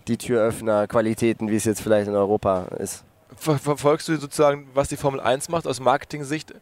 [0.06, 3.04] die Türöffner-Qualitäten, wie es jetzt vielleicht in Europa ist.
[3.36, 6.54] Ver verfolgst du sozusagen, was die Formel 1 macht aus Marketing-Sicht?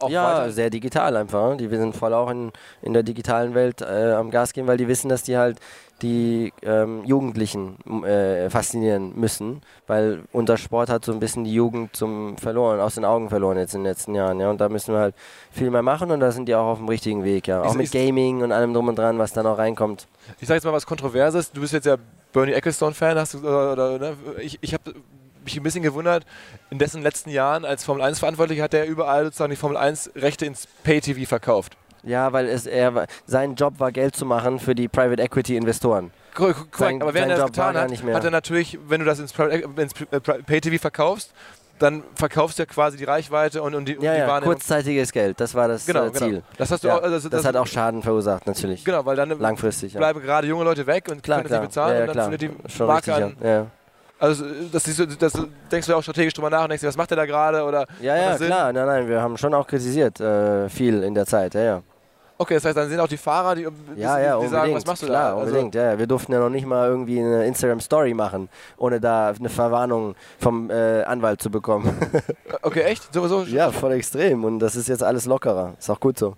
[0.00, 0.50] Auch ja, weiter?
[0.52, 1.56] sehr digital einfach.
[1.56, 4.76] Die wir sind voll auch in, in der digitalen Welt äh, am Gas gehen, weil
[4.76, 5.58] die wissen, dass die halt
[6.02, 11.94] die ähm, Jugendlichen äh, faszinieren müssen, weil unser Sport hat so ein bisschen die Jugend
[11.94, 14.48] zum verloren, aus den Augen verloren jetzt in den letzten Jahren, ja.
[14.48, 15.14] Und da müssen wir halt
[15.50, 17.60] viel mehr machen und da sind die auch auf dem richtigen Weg, ja.
[17.60, 20.06] Auch Ist- mit ist- Gaming und allem drum und dran, was da noch reinkommt.
[20.40, 21.52] Ich sage jetzt mal was Kontroverses.
[21.52, 21.96] Du bist jetzt ja
[22.32, 24.16] Bernie Ecclestone-Fan, hast du, oder, oder, ne?
[24.40, 24.94] Ich, ich habe
[25.44, 26.24] mich ein bisschen gewundert,
[26.70, 30.66] in dessen letzten Jahren als Formel 1-Verantwortlicher hat er überall sozusagen die Formel 1-Rechte ins
[30.84, 31.76] Pay-TV verkauft.
[32.02, 36.10] Ja, weil es er sein Job war Geld zu machen für die Private Equity Investoren.
[36.34, 36.58] Korrekt.
[36.76, 39.34] Sein- aber während er das Job getan hat, hat er natürlich, wenn du das ins,
[39.76, 39.92] ins
[40.46, 41.32] Pay-TV verkaufst,
[41.78, 45.12] dann verkaufst du ja quasi die Reichweite und, und die, und Ja, die ja, kurzzeitiges
[45.12, 46.18] Geld, das war das Genau, äh, genau.
[46.26, 46.42] Ziel.
[46.58, 48.84] Das hast du Ja, auch, also das, hat auch Schaden verursacht, natürlich.
[48.84, 49.94] Genau, weil dann Langfristig.
[49.94, 51.60] Bleiben gerade junge Leute weg und Klar, können klar.
[51.60, 52.30] das nicht bezahlen ja, und dann klar.
[52.30, 53.70] findet die Schon Marke richtig, an.
[54.20, 54.84] Also das,
[55.18, 55.32] das
[55.72, 57.64] denkst du ja auch strategisch drüber nach und denkst was macht der da gerade?
[57.64, 58.70] Oder Ja, ja, klar.
[58.72, 61.82] Nein, nein, wir haben schon auch kritisiert, äh, viel in der Zeit, ja, ja.
[62.36, 64.86] Okay, das heißt, dann sind auch die Fahrer, die, die, Ja, ja, die sagen, was
[64.86, 65.36] machst du Klar, da?
[65.36, 65.74] Also, unbedingt.
[65.74, 65.98] Ja, ja.
[65.98, 70.70] wir durften ja noch nicht mal irgendwie eine Instagram-Story machen, ohne da eine Verwarnung vom
[70.70, 71.94] äh, Anwalt zu bekommen.
[72.62, 73.12] okay, echt?
[73.12, 73.42] Sowieso?
[73.48, 74.44] ja, voll extrem.
[74.44, 75.74] Und das ist jetzt alles lockerer.
[75.78, 76.34] Ist auch gut so.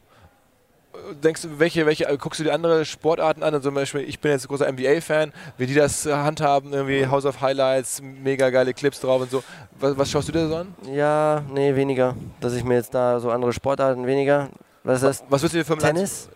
[1.22, 3.54] Denkst du, welche, welche, äh, guckst du dir andere Sportarten an?
[3.54, 7.26] Also zum Beispiel, ich bin jetzt großer NBA-Fan, wie die das äh, handhaben, irgendwie House
[7.26, 9.42] of Highlights, mega geile Clips drauf und so.
[9.78, 10.74] Was, was schaust du dir so an?
[10.90, 12.14] Ja, nee, weniger.
[12.40, 14.48] Dass ich mir jetzt da so andere Sportarten weniger.
[14.84, 15.24] Was ist das?
[15.28, 16.28] Was willst du dir für Tennis?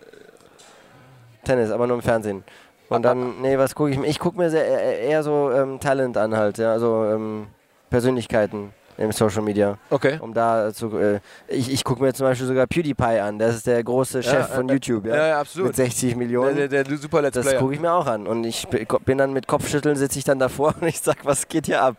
[1.45, 2.45] Tennis, aber nur im Fernsehen.
[2.89, 4.07] Und dann, nee, was gucke ich mir?
[4.07, 7.49] Ich gucke mir sehr, eher eher so ähm, Talent an halt, ja, also ähm,
[7.91, 9.79] Persönlichkeiten im Social Media.
[9.91, 10.19] Okay.
[10.21, 13.67] Um da zu, äh, ich, ich gucke mir zum Beispiel sogar PewDiePie an, das ist
[13.67, 15.69] der große Chef von äh, YouTube, ja, Ja, ja, absolut.
[15.69, 16.57] mit 60 Der, Millionen.
[16.57, 19.33] der, der super Let's das gucke ich mir auch an und ich bi- bin dann
[19.33, 21.97] mit Kopfschütteln, sitze ich dann davor und ich sag, was geht hier ab?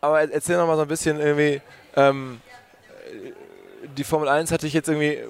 [0.00, 1.60] Aber er- erzähl noch mal so ein bisschen irgendwie,
[1.94, 2.40] ähm,
[3.10, 5.26] äh, die Formel 1 hatte ich jetzt irgendwie äh,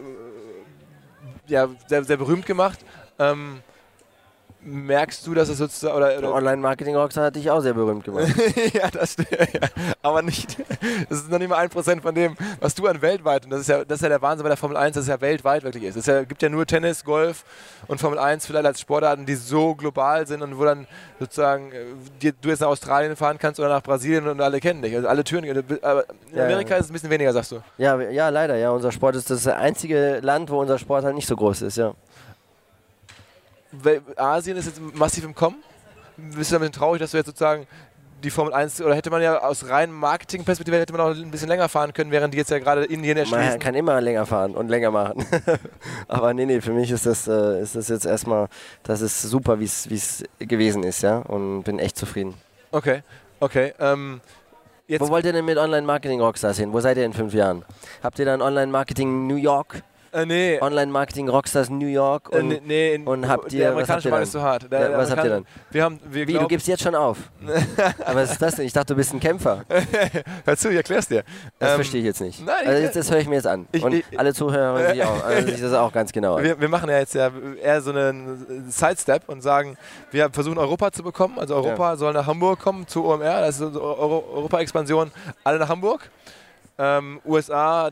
[1.49, 2.79] ja, sehr, sehr berühmt gemacht.
[3.19, 3.61] Ähm,
[4.67, 8.29] merkst du, dass es sozusagen, oder, oder Online-Marketing-Rockstar hat dich auch sehr berühmt gemacht.
[8.73, 9.31] ja, das stimmt.
[9.31, 9.69] Ja.
[10.03, 10.57] Aber nicht,
[11.09, 13.61] das ist noch nicht mal ein Prozent von dem, was du an weltweit, und das
[13.61, 15.63] ist ja, das ist ja der Wahnsinn bei der Formel 1, dass es ja weltweit
[15.63, 15.97] wirklich ist.
[15.97, 17.45] Es ja, gibt ja nur Tennis, Golf
[17.87, 20.87] und Formel 1 vielleicht als Sportarten, die so global sind und wo dann
[21.21, 21.85] sozusagen äh,
[22.21, 24.95] die, du jetzt nach Australien fahren kannst oder nach Brasilien und alle kennen dich.
[24.97, 26.77] Also alle Türen, aber in Amerika ja.
[26.77, 27.63] ist es ein bisschen weniger, sagst du.
[27.79, 28.71] ja, ja, leider, ja.
[28.71, 31.95] Unser Sport ist das einzige Land, wo unser Sport halt nicht so groß ist, ja.
[34.17, 35.57] Asien ist jetzt massiv im Kommen.
[36.17, 37.67] Bist du damit traurig, dass du jetzt sozusagen
[38.23, 41.49] die Formel 1, oder hätte man ja aus rein Marketingperspektive hätte man auch ein bisschen
[41.49, 43.61] länger fahren können, während die jetzt ja gerade Indien Man erschließen.
[43.61, 45.25] kann immer länger fahren und länger machen.
[46.09, 48.49] Aber nee, nee, für mich ist das, äh, ist das jetzt erstmal,
[48.83, 51.19] das ist super, wie es gewesen ist, ja.
[51.19, 52.35] Und bin echt zufrieden.
[52.73, 53.03] Okay,
[53.41, 53.75] okay.
[53.79, 54.21] Ähm,
[54.99, 56.73] Wo wollt ihr denn mit Online-Marketing-Rockstars hin?
[56.73, 57.65] Wo seid ihr in fünf Jahren?
[58.03, 59.83] Habt ihr dann Online-Marketing New York?
[60.17, 62.29] Äh, nee, Online-Marketing Rockstars New York?
[62.33, 64.23] äh, Und nee, nee, in- und habt der ihr- was amerikanische habt ihr Markt dann?
[64.25, 64.73] ist zu hart.
[64.73, 66.83] Der, Ja, der was habt ihr Amerikan- Wir haben, wir wie, du glauben, gibst jetzt
[66.83, 67.19] schon auf.
[68.05, 68.67] Aber was ist das denn?
[68.67, 69.65] Ich dachte, du bist ein Kämpfer.
[70.45, 71.23] hör zu, ich erklär's dir.
[71.59, 72.45] Das Ähm, verstehe ich jetzt nicht.
[72.45, 73.67] nein, also das, das höre ich mir jetzt an.
[73.73, 76.45] Ich- und ich- alle Zuhörer sich, auch, hören sich das auch ganz genau an.
[76.45, 77.31] Wir, wir machen ja jetzt ja
[77.63, 79.77] eher so einen Sidestep und sagen,
[80.11, 81.39] wir versuchen Europa zu bekommen.
[81.39, 85.11] Also Europa soll nach Hamburg kommen zu OMR, das ist unsere Euro Europa-Expansion,
[85.45, 86.09] alle nach Hamburg.
[86.79, 87.91] Ähm, USA,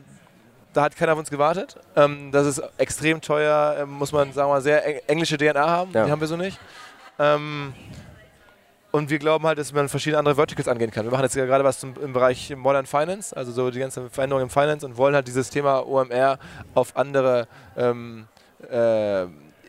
[0.75, 1.75] da hat keiner auf uns gewartet.
[1.95, 5.67] Ähm, das ist extrem teuer, ähm, muss man sagen, wir mal sehr eng- englische DNA
[5.67, 5.91] haben.
[5.93, 6.05] Ja.
[6.05, 6.59] Die haben wir so nicht.
[7.17, 7.73] Ähm,
[8.91, 11.05] und wir glauben halt, dass man verschiedene andere Verticals angehen kann.
[11.05, 14.43] Wir machen jetzt gerade was zum, im Bereich Modern Finance, also so die ganze Veränderung
[14.43, 16.39] im Finance und wollen halt dieses Thema OMR
[16.73, 18.27] auf andere ähm,
[18.71, 19.25] äh,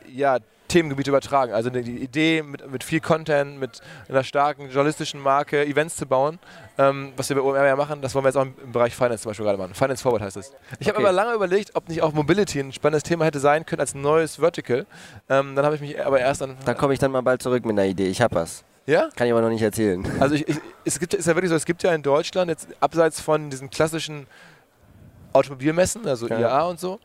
[0.09, 1.53] ja, Themengebiete übertragen.
[1.53, 6.39] Also die Idee, mit, mit viel Content, mit einer starken journalistischen Marke Events zu bauen,
[6.79, 9.23] ähm, was wir bei OMR ja machen, das wollen wir jetzt auch im, Bereich Finance
[9.23, 9.75] zum Beispiel gerade machen.
[9.75, 10.53] Finance Forward heißt es.
[10.81, 11.07] Ich habe Okay.
[11.07, 14.37] aber lange überlegt, ob nicht auch Mobility ein spannendes Thema hätte sein können als neues
[14.37, 14.87] Vertical.
[15.29, 16.57] Ähm, dann habe ich mich aber erst an...
[16.65, 18.07] Da komme ich dann mal bald zurück mit einer Idee.
[18.09, 18.65] Ich habe was.
[18.87, 19.09] ja?
[19.17, 20.05] Kann ich aber noch nicht erzählen.
[20.21, 22.69] Also ich, ich, es gibt, ist ja wirklich so, es gibt ja in Deutschland jetzt
[22.81, 24.27] abseits von diesen klassischen
[25.33, 26.39] Automobilmessen, also Ja.
[26.41, 26.99] IAA und so,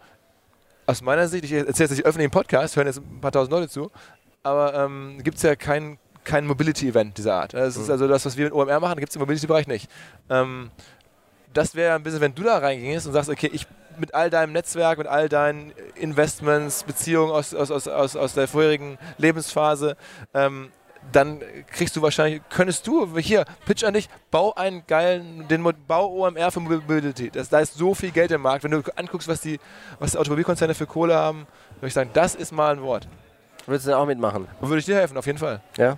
[0.91, 3.51] aus meiner Sicht, ich erzähle jetzt nicht öffentlich im Podcast, hören jetzt ein paar tausend
[3.53, 3.91] Leute zu,
[4.43, 7.53] aber ähm, gibt es ja kein, kein Mobility-Event dieser Art.
[7.53, 7.91] Das ist Mhm.
[7.93, 9.89] also das, was wir mit OMR machen, gibt es im Mobility-Bereich nicht.
[10.29, 10.69] Ähm,
[11.53, 13.65] das wäre ein bisschen, wenn du da reingingst und sagst, okay, ich
[13.97, 18.47] mit all deinem Netzwerk, mit all deinen Investments, Beziehungen aus, aus, aus, aus, aus der
[18.47, 19.97] vorherigen Lebensphase,
[20.33, 20.71] ähm,
[21.11, 26.07] dann kriegst du wahrscheinlich, könntest du, hier, pitch an dich, bau einen geilen, den bau
[26.07, 27.29] OMR für Mobility.
[27.29, 28.63] Das, da ist so viel Geld im Markt.
[28.63, 29.59] Wenn du anguckst, was die,
[29.99, 33.07] was die Automobilkonzerne für Kohle haben, würde ich sagen, das ist mal ein Wort.
[33.65, 34.47] Würdest du auch mitmachen?
[34.59, 35.61] Würde ich dir helfen, auf jeden Fall.
[35.77, 35.97] Ja?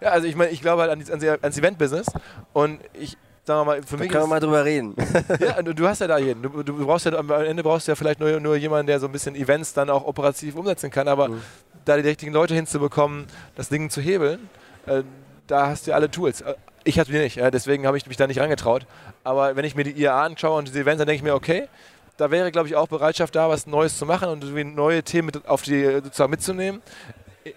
[0.00, 2.06] Ja, also ich meine, ich glaube halt an ans, ans Event-Business
[2.52, 4.94] und ich, sagen wir mal, für Da mich können wir mal drüber reden.
[5.40, 6.42] ja, du, du hast ja da jeden.
[6.42, 9.06] Du, du brauchst ja am Ende brauchst du ja vielleicht nur, nur jemanden, der so
[9.06, 11.42] ein bisschen Events dann auch operativ umsetzen kann, aber Mhm.
[11.90, 13.26] Da die richtigen Leute hinzubekommen,
[13.56, 14.48] das Ding zu hebeln,
[14.86, 15.02] äh,
[15.46, 16.40] da hast du ja alle Tools.
[16.40, 18.86] Äh, Ich hatte die nicht, ja, deswegen habe ich mich da nicht rangetraut.
[19.22, 21.68] Aber wenn ich mir die IAA anschaue und diese Events, dann denke ich mir, okay,
[22.16, 25.46] da wäre, glaube ich, auch Bereitschaft da, was Neues zu machen und neue Themen mit
[25.46, 26.80] auf die sozusagen mitzunehmen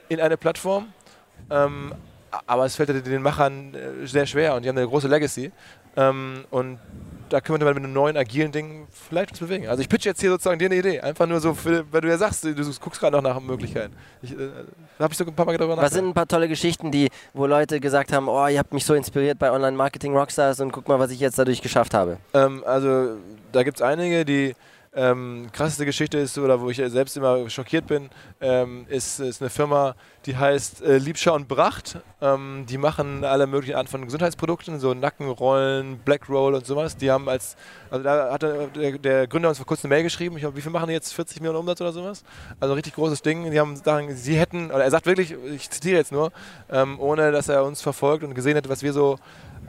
[0.09, 0.87] in eine Plattform.
[1.49, 1.93] Ähm,
[2.47, 5.51] aber es fällt den Machern äh, sehr schwer und die haben eine große Legacy.
[5.95, 6.79] Ähm, und
[7.33, 9.67] da könnte man mit einem neuen, agilen Ding vielleicht was bewegen.
[9.67, 11.01] Also ich pitche jetzt hier sozusagen dir eine Idee.
[11.01, 13.95] Einfach nur so, für, weil du ja sagst, du, guckst gerade noch nach Möglichkeiten.
[14.21, 14.49] Ich, äh,
[14.99, 17.09] da habe ich so ein paar Mal darüber Was sind ein paar tolle Geschichten, die,
[17.33, 20.87] wo Leute gesagt haben, oh, ihr habt mich so inspiriert bei Online-Marketing Rockstars und guck
[20.87, 22.17] mal, was ich jetzt dadurch geschafft habe.
[22.35, 23.15] Ähm, also
[23.51, 24.53] da gibt es einige, die
[24.95, 28.09] ähm, krasseste Geschichte ist, oder wo ich selbst immer schockiert bin,
[28.41, 31.97] ähm, ist, ist eine Firma, die heißt äh, Liebscher und Bracht.
[32.21, 36.95] Ähm, die machen alle möglichen Arten von Gesundheitsprodukten, so Nackenrollen, Black Roll und sowas.
[36.95, 37.55] Die haben als,
[37.89, 40.61] also da hat der, der Gründer uns vor kurzem eine Mail geschrieben, ich glaube, wie
[40.61, 41.13] viel machen die jetzt?
[41.13, 42.23] 40 Millionen Umsatz oder sowas?
[42.59, 43.49] Also ein richtig großes Ding.
[43.49, 46.31] Die haben sagen, sie hätten, oder er sagt wirklich, ich zitiere jetzt nur,
[46.71, 49.17] ähm, ohne dass er uns verfolgt und gesehen hätte, was wir so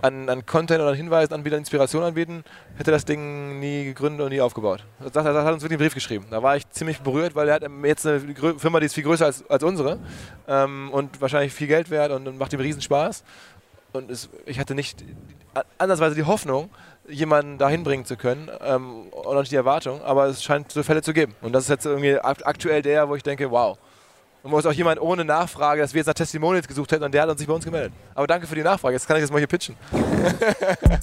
[0.04, 2.44] an, an Content oder Hinweisen anbieten, Inspiration anbieten,
[2.76, 4.84] hätte das Ding nie gegründet und nie aufgebaut.
[5.00, 6.26] Das, das, das, hat uns wirklich einen Brief geschrieben.
[6.30, 8.20] Da war ich ziemlich berührt, weil er hat jetzt eine
[8.58, 9.98] Firma, die ist viel größer als, als unsere
[10.46, 13.24] ähm, und wahrscheinlich viel Geld wert und, und macht ihm riesen Spaß.
[13.92, 15.02] Und es, ich hatte nicht
[15.78, 16.68] andersweise die Hoffnung,
[17.08, 20.82] jemanden dahin bringen zu können ähm, und auch nicht die Erwartung, aber es scheint so
[20.82, 21.34] Fälle zu geben.
[21.40, 23.78] Und das ist jetzt irgendwie aktuell der, wo ich denke, wow,
[24.44, 27.14] und wo es auch jemand ohne Nachfrage, dass wir jetzt nach Testimonials gesucht hätten und
[27.14, 27.92] der hat uns sich bei uns gemeldet.
[28.14, 28.94] Aber danke für die Nachfrage.
[28.94, 29.74] Jetzt kann ich das mal hier pitchen.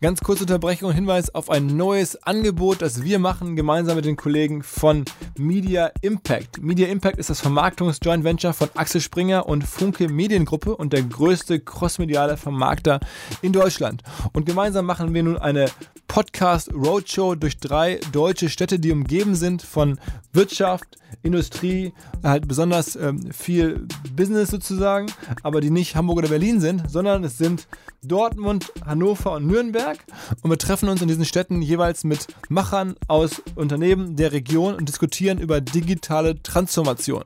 [0.00, 4.16] Ganz kurze Unterbrechung und Hinweis auf ein neues Angebot, das wir machen, gemeinsam mit den
[4.16, 5.04] Kollegen von
[5.36, 6.62] Media Impact.
[6.62, 11.58] Media Impact ist das Vermarktungs-Joint Venture von Axel Springer und Funke Mediengruppe und der größte
[11.58, 13.00] crossmediale Vermarkter
[13.42, 14.04] in Deutschland.
[14.32, 15.66] Und gemeinsam machen wir nun eine
[16.06, 19.98] Podcast Roadshow durch drei deutsche Städte, die umgeben sind von
[20.32, 21.92] Wirtschaft, Industrie,
[22.22, 25.06] halt besonders ähm, viel Business sozusagen,
[25.42, 27.66] aber die nicht Hamburg oder Berlin sind, sondern es sind
[28.02, 29.98] Dortmund, Hannover und Nürnberg.
[30.42, 34.88] Und wir treffen uns in diesen Städten jeweils mit Machern aus Unternehmen der Region und
[34.88, 37.24] diskutieren über digitale Transformation.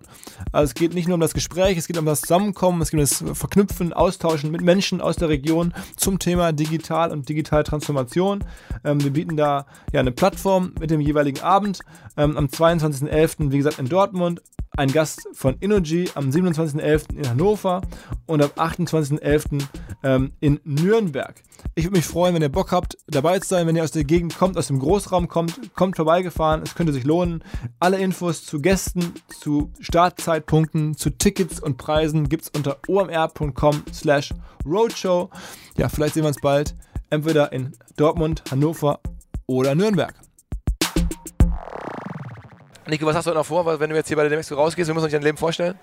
[0.51, 3.01] Also es geht nicht nur um das Gespräch, es geht um das Zusammenkommen, es geht
[3.01, 8.45] um das Verknüpfen, Austauschen mit Menschen aus der Region zum Thema digital und digitale Transformation.
[8.85, 11.81] Ähm, wir bieten da ja eine Plattform mit dem jeweiligen Abend.
[12.17, 13.51] Ähm, am 22.11.
[13.51, 14.43] wie gesagt in Dortmund,
[14.77, 17.15] ein Gast von Innogy am 27.11.
[17.15, 17.83] in Hannover
[18.27, 19.63] und am 28.11.
[20.03, 21.43] Ähm, in Nürnberg.
[21.75, 23.67] Ich würde mich freuen, wenn ihr Bock habt, dabei zu sein.
[23.67, 26.63] Wenn ihr aus der Gegend kommt, aus dem Großraum kommt, kommt vorbeigefahren.
[26.63, 27.45] Es könnte sich lohnen.
[27.79, 34.31] Alle Infos zu Gästen, zu Startzeitpunkten, zu Tickets und Preisen gibt es unter omr.com slash
[34.65, 35.31] roadshow.
[35.77, 36.75] Ja, vielleicht sehen wir uns bald.
[37.11, 39.01] Entweder in Dortmund, Hannover
[39.47, 40.15] oder Nürnberg.
[42.89, 44.89] Nico, was hast du noch vor, wenn du jetzt hier bei der Demexco rausgehst?
[44.89, 45.79] Wir müssen uns dein Leben vorstellen.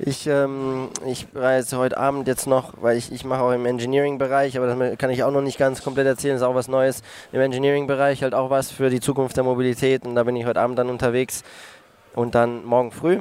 [0.00, 4.58] Ich, ähm, ich reise heute Abend jetzt noch, weil ich, ich mache auch im Engineering-Bereich,
[4.58, 7.02] aber das kann ich auch noch nicht ganz komplett erzählen, ist auch was Neues.
[7.30, 10.60] Im Engineering-Bereich halt auch was für die Zukunft der Mobilität und da bin ich heute
[10.60, 11.44] Abend dann unterwegs
[12.14, 13.20] und dann morgen früh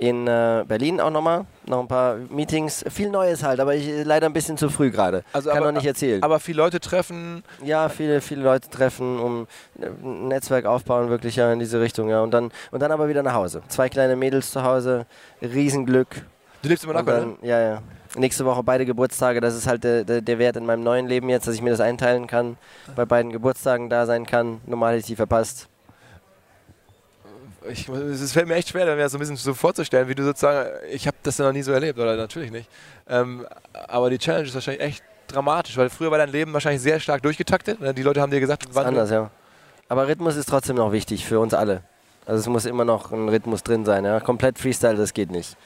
[0.00, 1.44] in äh, Berlin auch nochmal.
[1.66, 2.84] Noch ein paar Meetings.
[2.88, 5.22] Viel Neues halt, aber ich, leider ein bisschen zu früh gerade.
[5.32, 6.22] Also Kann aber, noch nicht erzählen.
[6.22, 7.44] Aber viele Leute treffen.
[7.62, 9.46] Ja, viele, viele Leute treffen, um
[9.78, 12.08] ein Netzwerk aufbauen, wirklich ja in diese Richtung.
[12.08, 12.22] Ja.
[12.22, 13.62] Und, dann, und dann aber wieder nach Hause.
[13.68, 15.04] Zwei kleine Mädels zu Hause,
[15.42, 16.22] Riesenglück.
[16.62, 17.82] Du lebst immer noch, dann, Ja, ja.
[18.16, 21.28] Nächste Woche beide Geburtstage, das ist halt der, der, der, Wert in meinem neuen Leben
[21.28, 22.56] jetzt, dass ich mir das einteilen kann,
[22.96, 24.60] bei beiden Geburtstagen da sein kann.
[24.66, 25.69] Normal hätte ich die verpasst
[27.68, 30.24] ich, es fällt mir echt schwer, mir das so ein bisschen so vorzustellen, wie du
[30.24, 32.68] sozusagen, ich habe das ja noch nie so erlebt, oder natürlich nicht.
[33.08, 33.46] Ähm,
[33.88, 37.22] aber die Challenge ist wahrscheinlich echt dramatisch, weil früher war dein Leben wahrscheinlich sehr stark
[37.22, 37.80] durchgetaktet.
[37.80, 37.94] Ne?
[37.94, 38.86] Die Leute haben dir gesagt, wann.
[38.86, 39.30] Anders, ja.
[39.88, 41.82] Aber Rhythmus ist trotzdem noch wichtig für uns alle.
[42.26, 44.04] Also es muss immer noch ein Rhythmus drin sein.
[44.04, 44.20] Ja?
[44.20, 45.56] Komplett Freestyle, das geht nicht.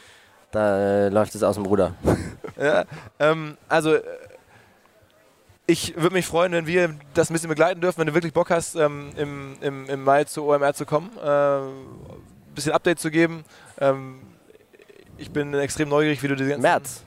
[0.50, 1.94] Da äh, läuft es aus dem Ruder.
[2.56, 2.84] ja,
[3.18, 3.98] ähm, also
[5.66, 8.50] ich würde mich freuen, wenn wir das ein bisschen begleiten dürfen, wenn du wirklich Bock
[8.50, 13.10] hast, ähm, im, im, im Mai zu OMR zu kommen, äh, ein bisschen Update zu
[13.10, 13.44] geben.
[13.80, 14.20] Ähm,
[15.16, 16.62] ich bin extrem neugierig, wie du die ganzen...
[16.62, 17.04] März?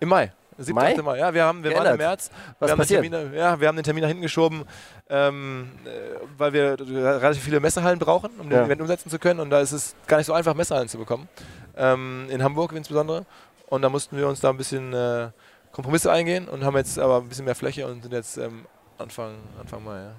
[0.00, 0.32] Im Mai.
[0.58, 0.74] 7.
[0.74, 0.94] Mai?
[1.00, 1.18] Mai.
[1.18, 2.30] Ja, wir, haben, wir waren im März.
[2.58, 3.02] Was wir passiert?
[3.02, 4.64] Termin, ja, wir haben den Termin nach hinten geschoben,
[5.08, 5.90] ähm, äh,
[6.36, 8.58] weil wir relativ viele Messehallen brauchen, um ja.
[8.58, 9.40] den Event umsetzen zu können.
[9.40, 11.28] Und da ist es gar nicht so einfach, Messehallen zu bekommen.
[11.76, 13.24] Ähm, in Hamburg insbesondere.
[13.68, 14.92] Und da mussten wir uns da ein bisschen...
[14.92, 15.28] Äh,
[15.72, 18.66] Kompromisse eingehen und haben jetzt aber ein bisschen mehr Fläche und sind jetzt ähm,
[18.98, 19.98] Anfang, Anfang Mai.
[19.98, 20.12] Ja.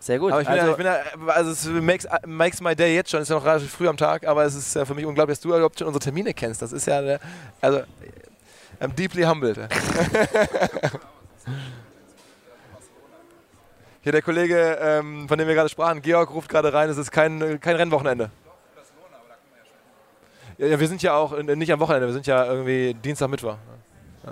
[0.00, 0.32] Sehr gut.
[0.32, 3.10] Aber ich bin, also, ja, ich bin ja, also es makes, makes my day jetzt
[3.10, 5.38] schon, ist ja noch relativ früh am Tag, aber es ist ja für mich unglaublich,
[5.38, 6.60] dass du überhaupt schon unsere Termine kennst.
[6.60, 7.20] Das ist ja, der,
[7.60, 7.80] also,
[8.80, 9.58] I'm deeply humbled.
[14.02, 17.12] Hier der Kollege, ähm, von dem wir gerade sprachen, Georg ruft gerade rein, es ist
[17.12, 18.30] kein, kein Rennwochenende.
[20.58, 23.56] Ja, wir sind ja auch nicht am Wochenende, wir sind ja irgendwie Dienstag, Mittwoch.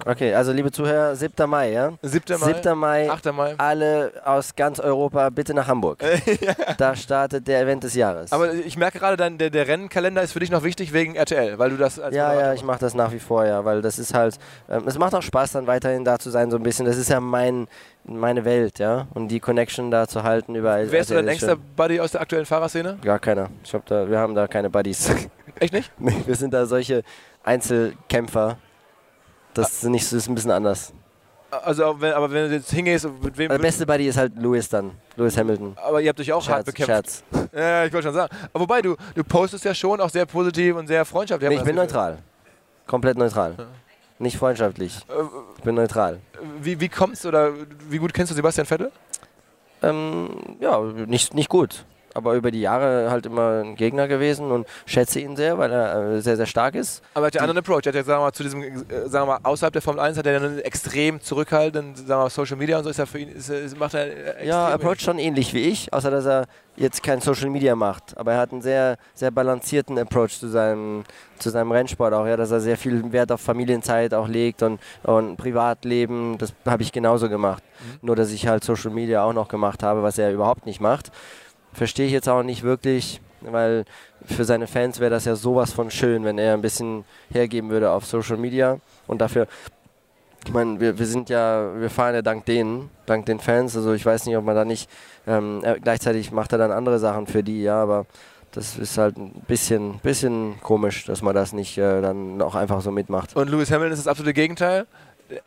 [0.07, 1.49] Okay, also liebe Zuhörer, 7.
[1.49, 1.93] Mai, ja?
[2.03, 2.39] 7.
[2.39, 2.79] Mai, 7.
[2.79, 3.33] Mai, 8.
[3.33, 3.55] Mai.
[3.59, 6.03] alle aus ganz Europa bitte nach Hamburg.
[6.41, 6.55] ja.
[6.79, 8.33] Da startet der Event des Jahres.
[8.33, 11.59] Aber ich merke gerade, dein, der, der Rennkalender ist für dich noch wichtig wegen RTL,
[11.59, 13.99] weil du das als Ja, ja, ich mache das nach wie vor, ja, weil das
[13.99, 16.87] ist halt, ähm, es macht auch Spaß dann weiterhin da zu sein, so ein bisschen.
[16.87, 17.67] Das ist ja mein,
[18.05, 20.91] meine Welt, ja, und die Connection da zu halten überall.
[20.91, 22.99] Wer ist dein engster Buddy aus der aktuellen Fahrerszene?
[23.03, 23.49] Gar keiner.
[23.65, 25.11] Ich hab da, wir haben da keine Buddies.
[25.59, 25.91] Echt nicht?
[25.99, 27.03] Nee, wir sind da solche
[27.43, 28.57] Einzelkämpfer.
[29.55, 30.93] Das ist, nicht, das ist ein bisschen anders.
[31.51, 33.49] Also, wenn, aber wenn du jetzt hingehst, mit wem.
[33.49, 35.77] Der beste Buddy ist halt Lewis dann, Lewis Hamilton.
[35.85, 36.89] Aber ihr habt euch auch hart Scherz, bekämpft.
[36.89, 37.25] Scherz.
[37.53, 38.33] Ja, ich wollte schon sagen.
[38.53, 41.49] Aber wobei, du, du postest ja schon auch sehr positiv und sehr freundschaftlich.
[41.49, 41.87] Nee, ich bin Gefühl.
[41.87, 42.19] neutral.
[42.87, 43.57] Komplett neutral.
[44.21, 44.97] Nicht freundschaftlich.
[45.09, 45.13] Äh,
[45.57, 46.21] Ich bin neutral.
[46.61, 47.51] Wie, wie kommst du oder
[47.89, 48.93] wie gut kennst du Sebastian Vettel?
[49.83, 50.29] Ähm,
[50.61, 51.85] ja, nicht, nicht gut.
[52.15, 56.17] Aber über die Jahre halt immer ein Gegner gewesen und schätze ihn sehr, weil er
[56.17, 57.03] äh, sehr, sehr stark ist.
[57.15, 57.87] Aber er hat ja einen anderen Approach.
[57.87, 60.01] Er hat ja, sagen wir mal, zu diesem, äh, sagen wir mal, außerhalb der Formel
[60.01, 63.07] 1 hat er einen extrem zurückhaltenden, sagen wir mal, Social Media und so ist er
[63.07, 64.47] für ihn, ist, ist, macht er äh.
[64.47, 66.47] Ja, Approach schon ähnlich wie ich, außer dass er
[66.77, 68.17] jetzt kein Social Media macht.
[68.17, 71.05] Aber er hat einen sehr, sehr balancierten Approach zu seinem,
[71.39, 74.81] zu seinem Rennsport auch, ja, dass er sehr viel Wert auf Familienzeit auch legt und,
[75.03, 76.39] und Privatleben.
[76.39, 77.63] Das habe ich genauso gemacht.
[78.03, 81.11] Nur, dass ich halt Social Media auch noch gemacht habe, was er überhaupt nicht macht.
[81.73, 83.85] Verstehe ich jetzt auch nicht wirklich, weil
[84.25, 87.91] für seine Fans wäre das ja sowas von schön, wenn er ein bisschen hergeben würde
[87.91, 89.47] auf Social Media und dafür
[90.47, 93.77] ich meine, wir, wir sind ja, wir fahren ja dank denen, dank den Fans.
[93.77, 94.89] Also ich weiß nicht, ob man da nicht,
[95.27, 98.07] ähm, er, gleichzeitig macht er dann andere Sachen für die, ja, aber
[98.53, 102.81] das ist halt ein bisschen, bisschen komisch, dass man das nicht äh, dann auch einfach
[102.81, 103.37] so mitmacht.
[103.37, 104.87] Und Lewis Hamilton ist das absolute Gegenteil.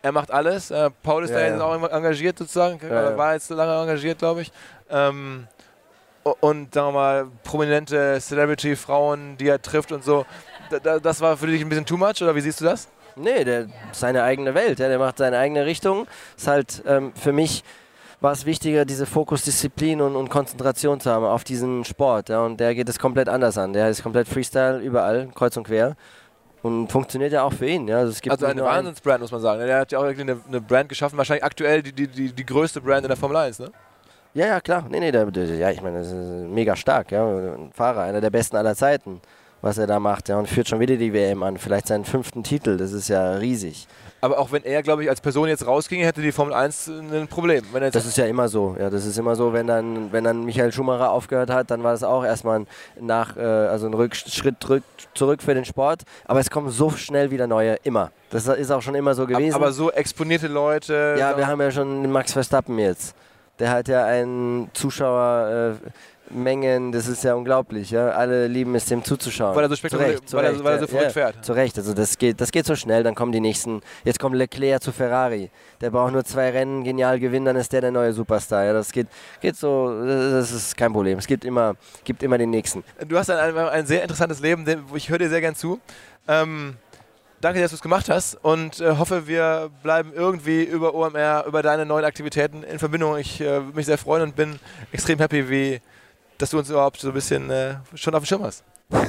[0.02, 0.72] Er macht alles.
[0.72, 1.52] Äh, Paul ist Ja, da ja.
[1.52, 2.80] jetzt auch engagiert sozusagen.
[2.88, 3.18] Ja.
[3.18, 4.52] War jetzt so lange engagiert, glaube ich.
[4.90, 5.48] Ähm,
[6.24, 10.26] und sagen wir mal, prominente Celebrity-Frauen, die er trifft und so.
[10.70, 12.88] Da, da, das war für dich ein bisschen too much oder wie siehst du das?
[13.16, 16.08] Nee, der seine eigene Welt, ja, der macht seine eigene Richtung.
[16.36, 17.64] Ist halt ähm, für mich
[18.24, 22.30] war es wichtiger, diese Fokusdisziplin und, und Konzentration zu haben auf diesen Sport.
[22.30, 23.74] Ja, und der geht es komplett anders an.
[23.74, 25.98] Der ist komplett Freestyle überall, kreuz und quer.
[26.62, 27.90] Und funktioniert ja auch für ihn.
[27.90, 27.98] Ja.
[27.98, 29.60] Also, es gibt Also eine Wahnsinnsbrand, muss man sagen.
[29.60, 32.46] Der hat ja auch wirklich eine, eine Brand geschaffen, wahrscheinlich aktuell die, die, die, die
[32.46, 33.72] größte Brand in der Formel 1, ne?
[34.36, 34.86] Ja, ja, klar.
[34.90, 37.24] Nee, nee, der, der, ja, ich meine, das ist mega stark, ja.
[37.24, 39.22] Ein Fahrer, einer der besten aller Zeiten,
[39.62, 40.40] was er da macht, ja.
[40.40, 41.58] Und führt schon wieder die WM an.
[41.58, 43.88] Vielleicht seinen fünften Titel, das ist ja riesig.
[44.22, 47.28] Aber auch wenn er, glaube ich, als Person jetzt rausginge, hätte die Formel 1 ein
[47.28, 47.64] Problem.
[47.92, 48.90] Das ist ja immer so, ja.
[48.90, 52.02] Das ist immer so, wenn dann, wenn dann Michael Schumacher aufgehört hat, dann war das
[52.02, 52.68] auch erstmal ein,
[53.00, 54.56] nach, äh, also ein Rückschritt
[55.14, 56.04] zurück, für den Sport.
[56.26, 58.12] Aber es kommen so schnell wieder neue, immer.
[58.32, 59.54] Das ist auch schon immer so gewesen.
[59.54, 61.18] aber so exponierte Leute.
[61.20, 63.14] Ja, wir haben ja schon Max Verstappen jetzt.
[63.60, 65.92] Der hat ja einen Zuschauermengen, äh,
[66.30, 67.92] Mengen, das ist ja unglaublich.
[67.92, 68.10] Ja?
[68.10, 69.56] Alle lieben es, dem zuzuschauen.
[69.56, 71.46] Weil er so spektakulär- Zu weil er- weil er so ja, verrückt ja, fährt.
[71.46, 73.82] Zu Recht, also das geht, das geht so schnell, dann kommen die nächsten.
[74.04, 75.52] Jetzt kommt Leclerc zu Ferrari.
[75.82, 78.64] Der braucht nur zwei Rennen, genial gewinnen, dann ist der der neue Superstar.
[78.66, 78.74] Ja?
[78.74, 79.08] Das geht,
[79.42, 81.20] geht so, das ist kein Problem.
[81.20, 82.84] Es gibt immer, gibt immer den nächsten.
[83.08, 85.80] Du hast ein, ein, ein sehr interessantes Leben, ich höre dir sehr gern zu.
[86.28, 86.78] Ähm,
[87.44, 91.62] danke, dass du es gemacht hast und äh, hoffe, wir bleiben irgendwie über OMR, über
[91.62, 93.18] deine neuen Aktivitäten in Verbindung.
[93.18, 94.60] Ich äh, würde mich sehr freuen und bin
[94.92, 95.82] extrem happy, wie,
[96.38, 98.64] dass du uns überhaupt so ein bisschen äh, schon auf dem Schirm hast.
[98.92, 99.04] ja,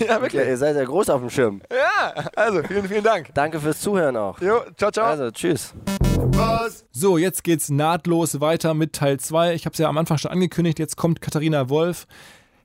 [0.06, 0.46] Ja, wirklich.
[0.46, 1.60] ihr seid ja groß auf dem Schirm.
[1.70, 3.30] Ja, also vielen, vielen Dank.
[3.34, 4.40] Danke fürs Zuhören auch.
[4.40, 5.06] Jo, ciao, ciao.
[5.06, 5.74] Also, tschüss.
[6.92, 9.54] So, jetzt geht's nahtlos weiter mit Teil 2.
[9.54, 10.78] Ich habe es ja am Anfang schon angekündigt.
[10.78, 12.06] Jetzt kommt Katharina Wolf,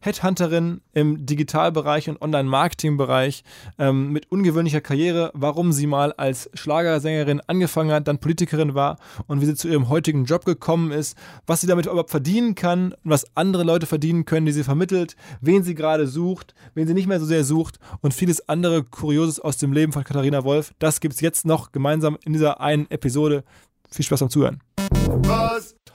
[0.07, 3.43] Headhunterin im Digitalbereich und Online-Marketing-Bereich
[3.77, 9.41] ähm, mit ungewöhnlicher Karriere, warum sie mal als Schlagersängerin angefangen hat, dann Politikerin war und
[9.41, 13.25] wie sie zu ihrem heutigen Job gekommen ist, was sie damit überhaupt verdienen kann, was
[13.35, 17.19] andere Leute verdienen können, die sie vermittelt, wen sie gerade sucht, wen sie nicht mehr
[17.19, 20.73] so sehr sucht und vieles andere Kurioses aus dem Leben von Katharina Wolf.
[20.79, 23.43] Das gibt's jetzt noch gemeinsam in dieser einen Episode.
[23.91, 24.61] Viel Spaß beim Zuhören.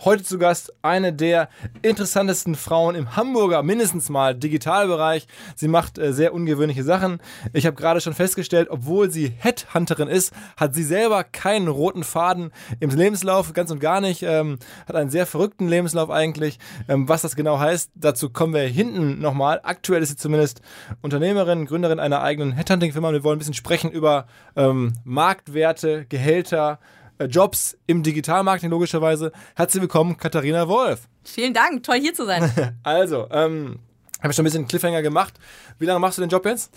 [0.04, 1.48] Heute zu Gast eine der
[1.82, 5.28] interessantesten Frauen im Hamburger, mindestens mal Digitalbereich.
[5.54, 7.20] Sie macht äh, sehr ungewöhnliche Sachen.
[7.52, 12.50] Ich habe gerade schon festgestellt, obwohl sie Headhunterin ist, hat sie selber keinen roten Faden
[12.80, 14.24] im Lebenslauf, ganz und gar nicht.
[14.24, 16.58] Ähm, hat einen sehr verrückten Lebenslauf eigentlich.
[16.88, 19.60] Ähm, was das genau heißt, dazu kommen wir hinten nochmal.
[19.62, 20.62] Aktuell ist sie zumindest
[21.00, 23.12] Unternehmerin, Gründerin einer eigenen Headhunting-Firma.
[23.12, 26.80] Wir wollen ein bisschen sprechen über ähm, Marktwerte, Gehälter,
[27.28, 29.32] Jobs im Digitalmarketing logischerweise.
[29.54, 31.08] Herzlich willkommen, Katharina Wolf.
[31.24, 32.50] Vielen Dank, toll hier zu sein.
[32.82, 33.78] Also, ähm,
[34.20, 35.34] habe ich schon ein bisschen Cliffhanger gemacht.
[35.78, 36.72] Wie lange machst du den Job jetzt?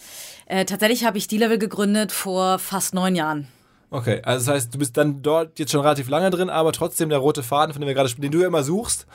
[0.47, 3.47] äh, tatsächlich habe ich D-Level gegründet vor fast neun Jahren.
[3.91, 7.09] Okay, also das heißt, du bist dann dort jetzt schon relativ lange drin, aber trotzdem
[7.09, 9.05] der rote Faden, von dem wir gerade sprechen, den du ja immer suchst.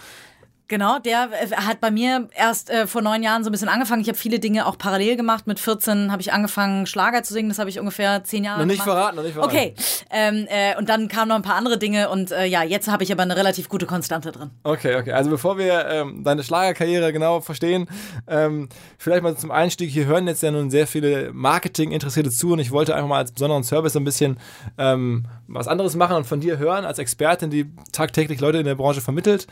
[0.70, 4.02] Genau, der äh, hat bei mir erst äh, vor neun Jahren so ein bisschen angefangen.
[4.02, 5.48] Ich habe viele Dinge auch parallel gemacht.
[5.48, 7.48] Mit 14 habe ich angefangen, Schlager zu singen.
[7.48, 8.96] Das habe ich ungefähr zehn Jahre Noch nicht gemacht.
[8.96, 9.52] verraten, noch nicht verraten.
[9.52, 9.74] Okay,
[10.12, 13.02] ähm, äh, und dann kamen noch ein paar andere Dinge und äh, ja, jetzt habe
[13.02, 14.50] ich aber eine relativ gute Konstante drin.
[14.62, 15.10] Okay, okay.
[15.10, 17.88] Also bevor wir ähm, deine Schlagerkarriere genau verstehen,
[18.28, 19.90] ähm, vielleicht mal zum Einstieg.
[19.90, 23.32] Hier hören jetzt ja nun sehr viele Marketing-Interessierte zu und ich wollte einfach mal als
[23.32, 24.38] besonderen Service ein bisschen
[24.78, 28.76] ähm, was anderes machen und von dir hören, als Expertin, die tagtäglich Leute in der
[28.76, 29.48] Branche vermittelt.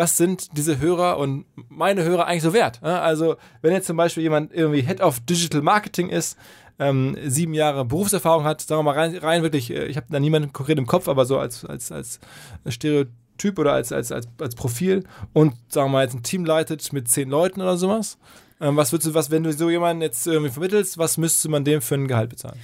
[0.00, 2.82] Was sind diese Hörer und meine Hörer eigentlich so wert?
[2.82, 6.38] Also, wenn jetzt zum Beispiel jemand irgendwie Head of Digital Marketing ist,
[6.78, 10.18] ähm, sieben Jahre Berufserfahrung hat, sagen wir mal rein, rein wirklich, äh, ich habe da
[10.18, 12.18] niemanden konkret im Kopf, aber so als, als, als
[12.66, 16.90] Stereotyp oder als, als, als, als Profil und sagen wir mal jetzt ein Team leitet
[16.94, 18.16] mit zehn Leuten oder sowas.
[18.58, 21.64] Ähm, was würdest du, was, wenn du so jemanden jetzt irgendwie vermittelst, was müsste man
[21.64, 22.58] dem für ein Gehalt bezahlen?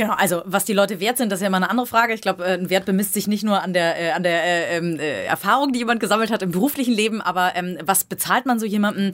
[0.00, 2.14] Genau, also was die Leute wert sind, das ist ja immer eine andere Frage.
[2.14, 4.78] Ich glaube, äh, ein Wert bemisst sich nicht nur an der, äh, an der äh,
[4.78, 8.58] ähm, äh, Erfahrung, die jemand gesammelt hat im beruflichen Leben, aber ähm, was bezahlt man
[8.58, 9.12] so jemandem?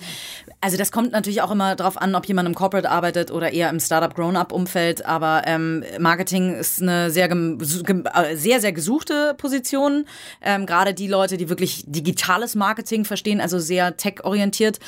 [0.60, 3.68] Also das kommt natürlich auch immer darauf an, ob jemand im Corporate arbeitet oder eher
[3.68, 5.04] im Startup-Grown-Up-Umfeld.
[5.04, 10.06] Aber ähm, Marketing ist eine sehr, äh, sehr, sehr gesuchte Position.
[10.40, 14.78] Ähm, Gerade die Leute, die wirklich digitales Marketing verstehen, also sehr tech-orientiert.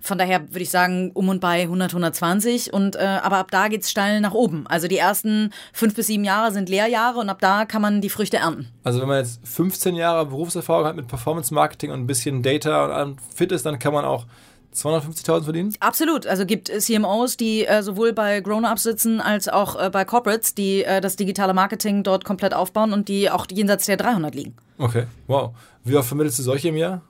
[0.00, 2.72] Von daher würde ich sagen, um und bei 100, 120.
[2.72, 4.66] Und, äh, aber ab da geht's steil nach oben.
[4.66, 5.41] Also die ersten
[5.72, 8.68] fünf bis sieben Jahre sind Lehrjahre und ab da kann man die Früchte ernten.
[8.84, 12.84] Also wenn man jetzt 15 Jahre Berufserfahrung hat mit Performance Marketing und ein bisschen Data
[12.84, 14.26] und allem fit ist, dann kann man auch
[14.74, 15.74] 250.000 verdienen?
[15.80, 16.26] Absolut.
[16.26, 20.84] Also gibt CMOs, die äh, sowohl bei Grown-Ups sitzen als auch äh, bei Corporates, die
[20.84, 24.56] äh, das digitale Marketing dort komplett aufbauen und die auch jenseits der 300 liegen.
[24.78, 25.54] Okay, wow.
[25.84, 27.02] Wie oft vermittelst du solche im Jahr?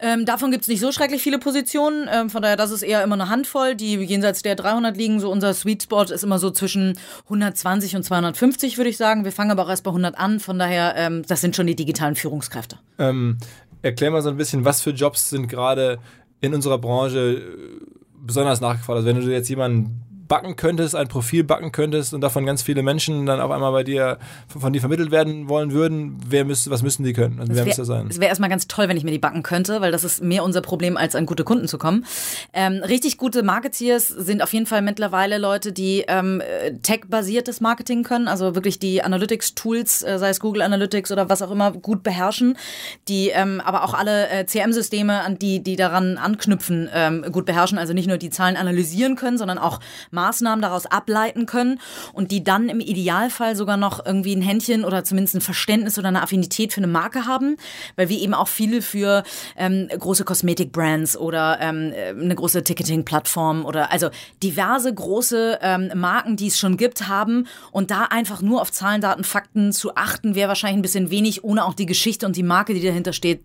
[0.00, 2.08] Ähm, davon gibt es nicht so schrecklich viele Positionen.
[2.12, 5.20] Ähm, von daher, das ist eher immer eine Handvoll, die jenseits der 300 liegen.
[5.20, 9.24] So unser Sweet Spot ist immer so zwischen 120 und 250, würde ich sagen.
[9.24, 10.40] Wir fangen aber auch erst bei 100 an.
[10.40, 12.78] Von daher, ähm, das sind schon die digitalen Führungskräfte.
[12.98, 13.38] Ähm,
[13.82, 15.98] erklär mal so ein bisschen, was für Jobs sind gerade
[16.40, 17.84] in unserer Branche äh,
[18.18, 18.96] besonders nachgefragt.
[18.96, 22.84] Also wenn du jetzt jemanden backen könntest, ein Profil backen könntest und davon ganz viele
[22.84, 26.82] Menschen dann auf einmal bei dir von dir vermittelt werden wollen würden, wer müsste, was
[26.82, 27.40] müssten die können?
[27.40, 28.06] Also wer müsste sein?
[28.08, 30.44] Es wäre erstmal ganz toll, wenn ich mir die backen könnte, weil das ist mehr
[30.44, 32.06] unser Problem, als an gute Kunden zu kommen.
[32.52, 36.40] Ähm, richtig gute Marketeers sind auf jeden Fall mittlerweile Leute, die ähm,
[36.82, 41.50] tech-basiertes Marketing können, also wirklich die Analytics-Tools, äh, sei es Google Analytics oder was auch
[41.50, 42.56] immer, gut beherrschen,
[43.08, 47.78] die ähm, aber auch alle äh, CM-Systeme, an die, die daran anknüpfen, ähm, gut beherrschen,
[47.78, 49.80] also nicht nur die Zahlen analysieren können, sondern auch
[50.20, 51.80] Maßnahmen daraus ableiten können
[52.12, 56.08] und die dann im Idealfall sogar noch irgendwie ein Händchen oder zumindest ein Verständnis oder
[56.08, 57.56] eine Affinität für eine Marke haben,
[57.96, 59.22] weil wir eben auch viele für
[59.56, 64.10] ähm, große Kosmetikbrands oder ähm, eine große Ticketing-Plattform oder also
[64.42, 69.00] diverse große ähm, Marken, die es schon gibt, haben und da einfach nur auf Zahlen,
[69.00, 72.42] Daten, Fakten zu achten, wäre wahrscheinlich ein bisschen wenig, ohne auch die Geschichte und die
[72.42, 73.42] Marke, die dahinter steht,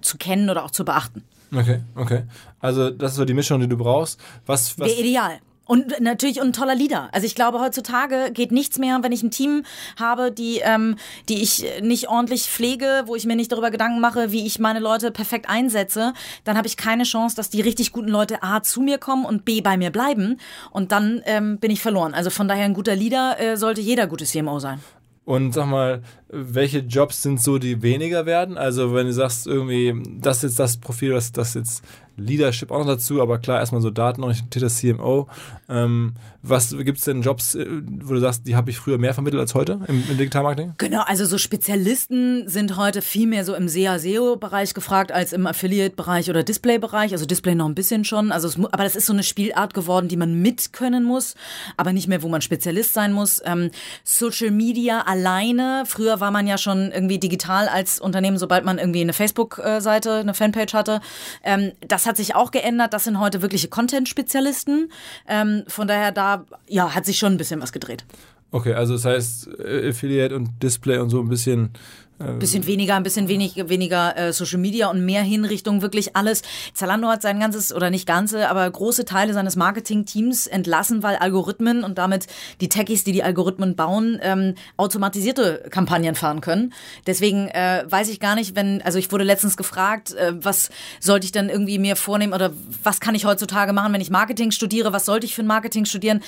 [0.00, 1.22] zu kennen oder auch zu beachten.
[1.54, 2.24] Okay, okay.
[2.60, 4.20] Also das ist so die Mischung, die du brauchst.
[4.46, 5.38] Was, was Wäre ideal.
[5.66, 7.08] Und natürlich ein toller Leader.
[7.12, 9.64] Also ich glaube, heutzutage geht nichts mehr, wenn ich ein Team
[9.98, 10.96] habe, die, ähm,
[11.28, 14.78] die ich nicht ordentlich pflege, wo ich mir nicht darüber Gedanken mache, wie ich meine
[14.78, 16.14] Leute perfekt einsetze,
[16.44, 19.44] dann habe ich keine Chance, dass die richtig guten Leute A zu mir kommen und
[19.44, 20.38] B bei mir bleiben.
[20.70, 22.14] Und dann ähm, bin ich verloren.
[22.14, 24.80] Also von daher ein guter Leader äh, sollte jeder gute CMO sein.
[25.26, 28.58] Und sag mal, welche Jobs sind so, die weniger werden?
[28.58, 31.82] Also wenn du sagst, irgendwie, das ist jetzt das Profil, das, das jetzt
[32.16, 35.28] Leadership auch noch dazu, aber klar, erstmal so datenorientierter CMO.
[35.68, 37.66] Ähm, was gibt es denn Jobs, äh,
[38.02, 40.74] wo du sagst, die habe ich früher mehr vermittelt als heute im, im Digitalmarketing?
[40.78, 46.30] Genau, also so Spezialisten sind heute viel mehr so im SEA-SEO-Bereich gefragt als im Affiliate-Bereich
[46.30, 47.12] oder Display-Bereich.
[47.12, 48.32] Also Display noch ein bisschen schon.
[48.32, 51.34] Also es, aber das ist so eine Spielart geworden, die man mitkönnen muss,
[51.76, 53.42] aber nicht mehr, wo man Spezialist sein muss.
[53.44, 53.70] Ähm,
[54.04, 55.84] Social Media alleine.
[55.86, 60.34] Früher war man ja schon irgendwie digital als Unternehmen, sobald man irgendwie eine Facebook-Seite, eine
[60.34, 61.00] Fanpage hatte.
[61.44, 62.92] Ähm, das hat sich auch geändert.
[62.92, 64.90] Das sind heute wirkliche Content-Spezialisten.
[65.28, 68.04] Ähm, von daher da, ja, hat sich schon ein bisschen was gedreht.
[68.52, 71.70] Okay, also das heißt äh, Affiliate und Display und so ein bisschen
[72.18, 76.42] ein bisschen weniger, ein bisschen wenig, weniger äh, Social Media und mehr Hinrichtung wirklich alles.
[76.72, 81.84] Zalando hat sein ganzes, oder nicht ganze, aber große Teile seines Marketing-Teams entlassen, weil Algorithmen
[81.84, 82.26] und damit
[82.60, 86.72] die Techies, die die Algorithmen bauen, ähm, automatisierte Kampagnen fahren können.
[87.06, 91.26] Deswegen äh, weiß ich gar nicht, wenn, also ich wurde letztens gefragt, äh, was sollte
[91.26, 92.52] ich dann irgendwie mir vornehmen oder
[92.82, 95.84] was kann ich heutzutage machen, wenn ich Marketing studiere, was sollte ich für ein Marketing
[95.84, 96.22] studieren?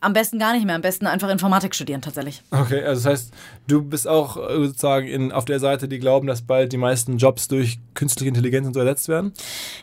[0.00, 2.42] Am besten gar nicht mehr, am besten einfach Informatik studieren tatsächlich.
[2.50, 3.34] Okay, also das heißt,
[3.66, 7.18] du bist auch äh, sozusagen in, auf der Seite, die glauben, dass bald die meisten
[7.18, 9.32] Jobs durch künstliche Intelligenz und so ersetzt werden?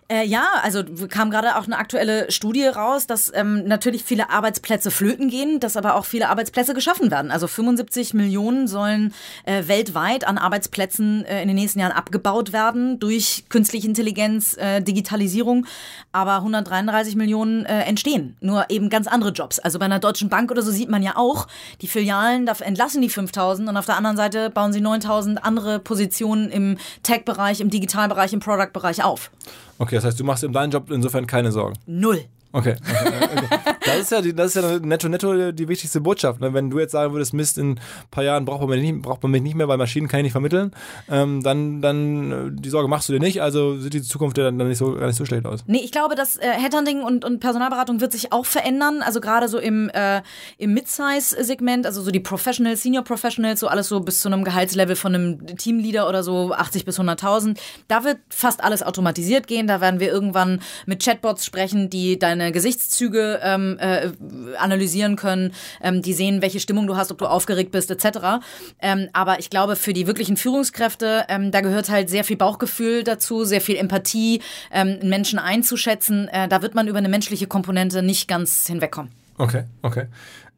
[0.07, 4.89] Äh, ja, also kam gerade auch eine aktuelle Studie raus, dass ähm, natürlich viele Arbeitsplätze
[4.89, 7.30] flöten gehen, dass aber auch viele Arbeitsplätze geschaffen werden.
[7.30, 9.13] Also 75 Millionen sollen
[9.45, 14.82] äh, weltweit an Arbeitsplätzen äh, in den nächsten Jahren abgebaut werden durch künstliche Intelligenz, äh,
[14.82, 15.68] Digitalisierung,
[16.11, 18.36] aber 133 Millionen äh, entstehen.
[18.41, 19.59] Nur eben ganz andere Jobs.
[19.59, 21.47] Also bei einer Deutschen Bank oder so sieht man ja auch,
[21.82, 25.80] die Filialen, da entlassen die 5000 und auf der anderen Seite bauen sie 9000 andere
[25.80, 29.32] Positionen im Tech-Bereich, im Digitalbereich, im Product-Bereich auf.
[29.80, 31.78] Okay, das heißt, du machst in deinem Job insofern keine Sorgen.
[31.86, 32.24] Null.
[32.51, 32.75] Okay.
[32.75, 33.47] okay.
[33.87, 36.41] Das ist ja, die, das ist ja netto, netto die wichtigste Botschaft.
[36.41, 36.53] Ne?
[36.53, 37.79] Wenn du jetzt sagen würdest, Mist, in ein
[38.11, 40.23] paar Jahren braucht man mich nicht, braucht man mich nicht mehr, weil Maschinen kann ich
[40.25, 40.71] nicht vermitteln,
[41.09, 44.43] ähm, dann, dann äh, die Sorge machst du dir nicht, also sieht die Zukunft ja
[44.43, 45.63] dann nicht so, gar nicht so schlecht aus.
[45.67, 49.01] Nee, ich glaube, dass äh, Headhunting und, und Personalberatung wird sich auch verändern.
[49.01, 50.21] Also gerade so im, äh,
[50.57, 54.97] im Mid-Size-Segment, also so die Professionals, Senior Professionals, so alles so bis zu einem Gehaltslevel
[54.97, 57.57] von einem Teamleader oder so 80 bis 100.000.
[57.87, 59.67] Da wird fast alles automatisiert gehen.
[59.67, 64.09] Da werden wir irgendwann mit Chatbots sprechen, die deine Gesichtszüge ähm, äh,
[64.57, 68.45] analysieren können, ähm, die sehen, welche Stimmung du hast, ob du aufgeregt bist, etc.
[68.81, 73.03] Ähm, aber ich glaube, für die wirklichen Führungskräfte, ähm, da gehört halt sehr viel Bauchgefühl
[73.03, 76.27] dazu, sehr viel Empathie, ähm, Menschen einzuschätzen.
[76.27, 79.11] Äh, da wird man über eine menschliche Komponente nicht ganz hinwegkommen.
[79.38, 80.05] Okay, okay.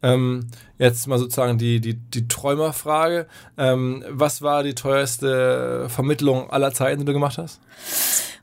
[0.02, 0.48] Ähm,
[0.80, 3.28] jetzt mal sozusagen die, die, die Träumerfrage.
[3.58, 7.60] Ähm, was war die teuerste Vermittlung aller Zeiten, die du gemacht hast?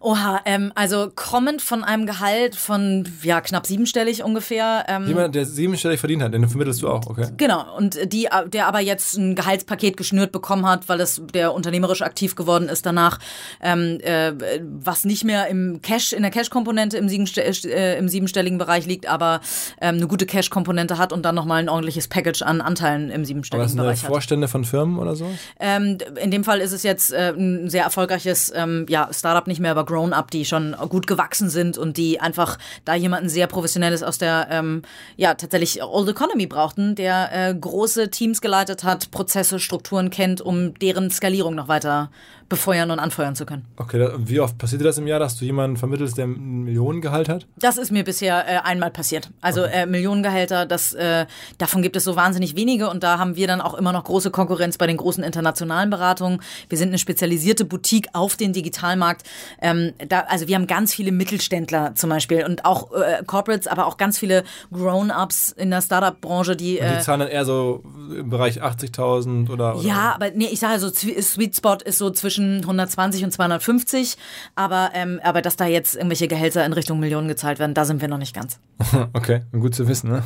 [0.06, 4.84] Oha, ähm, also kommend von einem Gehalt von ja knapp siebenstellig ungefähr.
[4.86, 7.26] Ähm, Jemand, der siebenstellig verdient hat, den vermittelst du auch, okay?
[7.36, 12.02] Genau, und die, der aber jetzt ein Gehaltspaket geschnürt bekommen hat, weil es der unternehmerisch
[12.02, 13.18] aktiv geworden ist danach,
[13.60, 18.86] ähm, äh, was nicht mehr im Cash, in der Cash-Komponente im, äh, im, siebenstelligen Bereich
[18.86, 19.40] liegt, aber
[19.80, 23.78] ähm, eine gute Cash-Komponente hat und dann nochmal ein ordentliches Package an Anteilen im siebenstelligen
[23.78, 24.08] aber Bereich hat.
[24.08, 25.26] Vorstände von Firmen oder so?
[25.60, 29.60] Ähm, in dem Fall ist es jetzt äh, ein sehr erfolgreiches ähm, ja, Startup, nicht
[29.60, 34.02] mehr, aber Grown-Up, die schon gut gewachsen sind und die einfach da jemanden sehr professionelles
[34.02, 34.82] aus der, ähm,
[35.16, 40.74] ja, tatsächlich Old Economy brauchten, der äh, große Teams geleitet hat, Prozesse, Strukturen kennt, um
[40.74, 42.10] deren Skalierung noch weiter
[42.48, 43.64] befeuern und anfeuern zu können.
[43.76, 47.28] Okay, wie oft passiert dir das im Jahr, dass du jemanden vermittelst, der ein Millionengehalt
[47.28, 47.46] hat?
[47.58, 49.30] Das ist mir bisher äh, einmal passiert.
[49.40, 49.82] Also okay.
[49.82, 51.26] äh, Millionengehälter, das, äh,
[51.58, 54.30] davon gibt es so wahnsinnig wenige und da haben wir dann auch immer noch große
[54.30, 56.40] Konkurrenz bei den großen internationalen Beratungen.
[56.68, 59.26] Wir sind eine spezialisierte Boutique auf den Digitalmarkt.
[59.60, 63.86] Ähm, da, also wir haben ganz viele Mittelständler zum Beispiel und auch äh, Corporates, aber
[63.86, 66.78] auch ganz viele Grown-Ups in der Startup-Branche, die...
[66.78, 67.82] Und die äh, zahlen dann eher so
[68.16, 69.86] im Bereich 80.000 oder, oder...
[69.86, 74.16] Ja, aber nee, ich sage so, Sweet Spot ist so zwischen zwischen 120 und 250.
[74.54, 78.00] Aber, ähm, aber dass da jetzt irgendwelche Gehälter in Richtung Millionen gezahlt werden, da sind
[78.00, 78.60] wir noch nicht ganz.
[79.12, 80.10] okay, gut zu wissen.
[80.10, 80.22] Ne?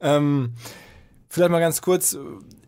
[0.00, 0.54] Ähm,
[1.28, 2.16] vielleicht mal ganz kurz.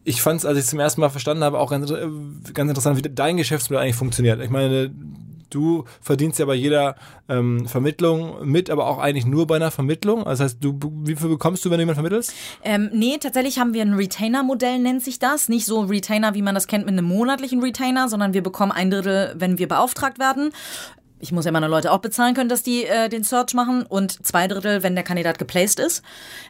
[0.03, 2.97] Ich fand es, als ich es zum ersten Mal verstanden habe, auch ganz, ganz interessant,
[2.97, 4.41] wie dein Geschäftsmodell eigentlich funktioniert.
[4.41, 4.91] Ich meine,
[5.51, 6.97] du verdienst ja bei jeder
[7.29, 10.25] ähm, Vermittlung mit, aber auch eigentlich nur bei einer Vermittlung.
[10.25, 12.35] Das heißt, du, wie viel bekommst du, wenn du jemanden vermittelst?
[12.65, 15.49] Ähm, nee, tatsächlich haben wir ein Retainer-Modell, nennt sich das.
[15.49, 18.91] Nicht so Retainer, wie man das kennt mit einem monatlichen Retainer, sondern wir bekommen ein
[18.91, 20.53] Drittel, wenn wir beauftragt werden
[21.21, 24.27] ich muss ja meine Leute auch bezahlen können, dass die äh, den Search machen und
[24.27, 26.03] zwei Drittel, wenn der Kandidat geplaced ist.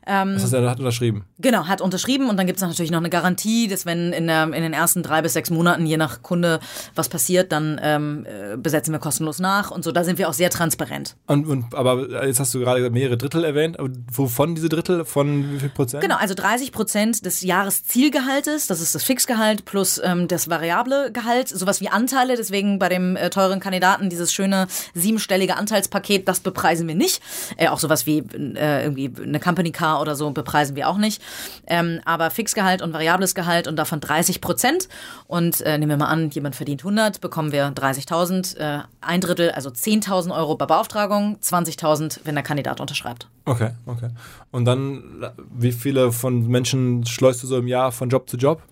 [0.07, 1.25] Ähm, das heißt, er hat unterschrieben.
[1.39, 4.45] Genau, hat unterschrieben und dann gibt es natürlich noch eine Garantie, dass wenn in, der,
[4.45, 6.61] in den ersten drei bis sechs Monaten, je nach Kunde,
[6.95, 9.93] was passiert, dann ähm, äh, besetzen wir kostenlos nach und so.
[9.93, 11.17] Da sind wir auch sehr transparent.
[11.27, 13.77] Und, und aber jetzt hast du gerade mehrere Drittel erwähnt.
[14.13, 15.05] Wovon diese Drittel?
[15.05, 16.03] Von wie viel Prozent?
[16.03, 21.49] Genau, also 30 Prozent des Jahreszielgehaltes, das ist das Fixgehalt plus ähm, das variable Gehalt,
[21.49, 22.37] sowas wie Anteile.
[22.37, 24.60] Deswegen bei dem äh, teuren Kandidaten dieses schöne
[24.95, 27.21] siebenstellige Anteilspaket, das bepreisen wir nicht.
[27.57, 31.23] Äh, auch sowas wie äh, irgendwie eine Company Car oder so bepreisen wir auch nicht.
[31.67, 34.89] Ähm, aber Fixgehalt und variables Gehalt und davon 30 Prozent.
[35.27, 39.51] Und äh, nehmen wir mal an, jemand verdient 100, bekommen wir 30.000, äh, ein Drittel,
[39.51, 43.29] also 10.000 Euro bei Beauftragung, 20.000, wenn der Kandidat unterschreibt.
[43.45, 44.09] Okay, okay.
[44.51, 48.63] Und dann, wie viele von Menschen schleust du so im Jahr von Job zu Job?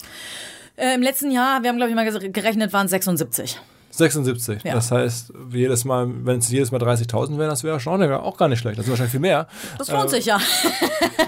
[0.77, 3.59] Äh, Im letzten Jahr, wir haben glaube ich mal gerechnet, waren es 76.
[3.99, 4.63] 76.
[4.63, 4.75] Ja.
[4.75, 8.49] Das heißt, jedes Mal, wenn es jedes Mal 30.000 wären, das wäre schon auch gar
[8.49, 8.79] nicht schlecht.
[8.79, 9.49] Das ist wahrscheinlich viel mehr.
[9.77, 10.41] Das lohnt äh, sich ja.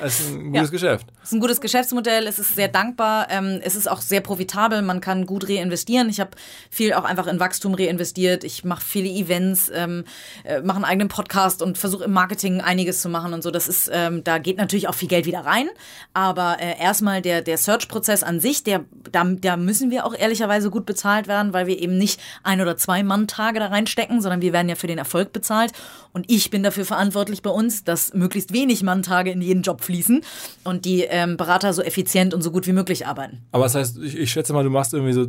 [0.03, 0.71] Es ist ein gutes ja.
[0.71, 1.07] Geschäft.
[1.23, 2.27] Es ist ein gutes Geschäftsmodell.
[2.27, 3.27] Es ist sehr dankbar.
[3.29, 4.83] Ähm, es ist auch sehr profitabel.
[4.83, 6.09] Man kann gut reinvestieren.
[6.09, 6.31] Ich habe
[6.71, 8.45] viel auch einfach in Wachstum reinvestiert.
[8.45, 10.05] Ich mache viele Events, ähm,
[10.45, 13.51] äh, mache einen eigenen Podcast und versuche im Marketing einiges zu machen und so.
[13.51, 15.69] Das ist, ähm, da geht natürlich auch viel Geld wieder rein.
[16.15, 20.71] Aber äh, erstmal der, der Search-Prozess an sich, der, da, da müssen wir auch ehrlicherweise
[20.71, 24.43] gut bezahlt werden, weil wir eben nicht ein ein oder zwei Mann-Tage da reinstecken, sondern
[24.43, 25.73] wir werden ja für den Erfolg bezahlt.
[26.13, 30.23] Und ich bin dafür verantwortlich bei uns, dass möglichst wenig Mann-Tage in jeden Job fließen
[30.65, 33.43] und die ähm, Berater so effizient und so gut wie möglich arbeiten.
[33.53, 35.27] Aber das heißt, ich, ich schätze mal, du machst irgendwie so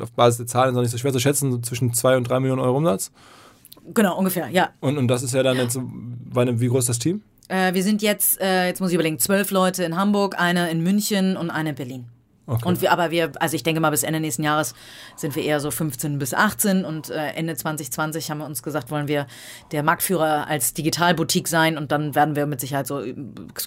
[0.00, 2.28] auf Basis der Zahlen, ist auch nicht so schwer zu schätzen, so zwischen zwei und
[2.28, 3.10] drei Millionen Euro Umsatz.
[3.92, 4.70] Genau, ungefähr, ja.
[4.80, 7.22] Und, und das ist ja dann jetzt, wie groß ist das Team?
[7.48, 10.82] Äh, wir sind jetzt, äh, jetzt muss ich überlegen, zwölf Leute in Hamburg, eine in
[10.82, 12.06] München und eine in Berlin.
[12.46, 12.66] Okay.
[12.66, 14.74] Und wir, aber wir, also ich denke mal, bis Ende nächsten Jahres
[15.16, 18.90] sind wir eher so 15 bis 18 und äh, Ende 2020 haben wir uns gesagt,
[18.90, 19.26] wollen wir
[19.72, 23.14] der Marktführer als Digitalboutique sein und dann werden wir mit Sicherheit so äh,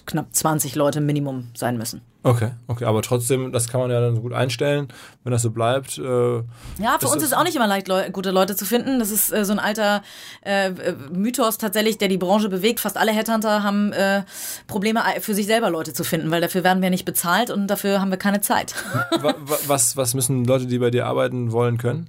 [0.06, 2.02] knapp 20 Leute Minimum sein müssen.
[2.24, 4.88] Okay, okay, aber trotzdem, das kann man ja dann gut einstellen,
[5.22, 5.98] wenn das so bleibt.
[5.98, 8.98] Äh, ja, für uns ist es auch nicht immer leicht, Leu gute Leute zu finden.
[8.98, 10.02] Das ist äh, so ein alter
[10.42, 10.72] äh,
[11.12, 12.80] Mythos tatsächlich, der die Branche bewegt.
[12.80, 14.24] Fast alle Headhunter haben äh,
[14.66, 18.00] Probleme, für sich selber Leute zu finden, weil dafür werden wir nicht bezahlt und dafür
[18.00, 18.74] haben wir keine Zeit.
[19.66, 22.08] was, was müssen Leute, die bei dir arbeiten wollen, können?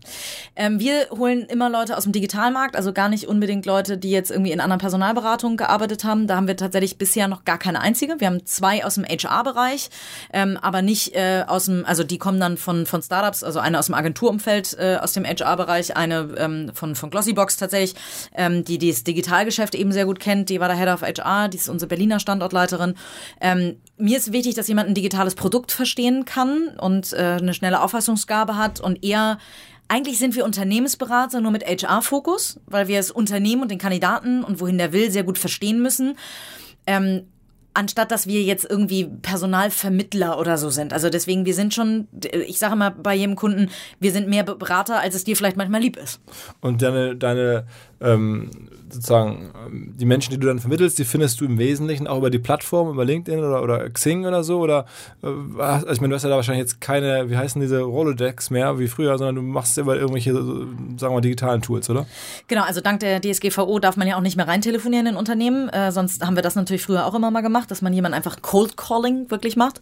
[0.55, 4.32] Ähm, wir holen immer Leute aus dem Digitalmarkt, also gar nicht unbedingt Leute, die jetzt
[4.32, 6.26] irgendwie in anderen Personalberatungen gearbeitet haben.
[6.26, 8.20] Da haben wir tatsächlich bisher noch gar keine einzige.
[8.20, 9.91] Wir haben zwei aus dem HR-Bereich
[10.33, 13.79] ähm, aber nicht äh, aus dem, also die kommen dann von, von Startups, also eine
[13.79, 17.99] aus dem Agenturumfeld, äh, aus dem HR-Bereich, eine ähm, von, von Glossybox tatsächlich,
[18.35, 21.57] ähm, die, das Digitalgeschäft eben sehr gut kennt, die war der Head of HR, die
[21.57, 22.95] ist unsere Berliner Standortleiterin.
[23.41, 27.81] Ähm, mir ist wichtig, dass jemand ein digitales Produkt verstehen kann und äh, eine schnelle
[27.81, 29.37] Auffassungsgabe hat und eher
[29.89, 34.59] eigentlich sind wir Unternehmensberater nur mit HR-Fokus, weil wir das Unternehmen und den Kandidaten und
[34.61, 36.15] wohin der will sehr gut verstehen müssen.
[36.85, 37.23] Ähm,
[37.74, 40.93] anstatt dass wir jetzt irgendwie Personalvermittler oder so sind.
[40.93, 44.99] Also deswegen, wir sind schon, ich sage mal bei jedem Kunden, wir sind mehr Berater,
[44.99, 46.20] als es dir vielleicht manchmal lieb ist.
[46.61, 47.65] Und deine, deine
[48.01, 48.49] ähm,
[48.91, 52.39] sozusagen die Menschen, die du dann vermittelst, die findest du im Wesentlichen auch über die
[52.39, 54.59] Plattform, über LinkedIn oder, oder Xing oder so?
[54.59, 54.85] Oder
[55.23, 58.49] äh, also ich meine, du hast ja da wahrscheinlich jetzt keine, wie heißen diese Rolodex
[58.49, 62.05] mehr wie früher, sondern du machst immer irgendwelche, sagen wir mal, digitalen Tools, oder?
[62.47, 65.69] Genau, also dank der DSGVO darf man ja auch nicht mehr rein telefonieren in Unternehmen.
[65.69, 68.41] Äh, sonst haben wir das natürlich früher auch immer mal gemacht, dass man jemanden einfach
[68.41, 69.79] Cold Calling wirklich macht.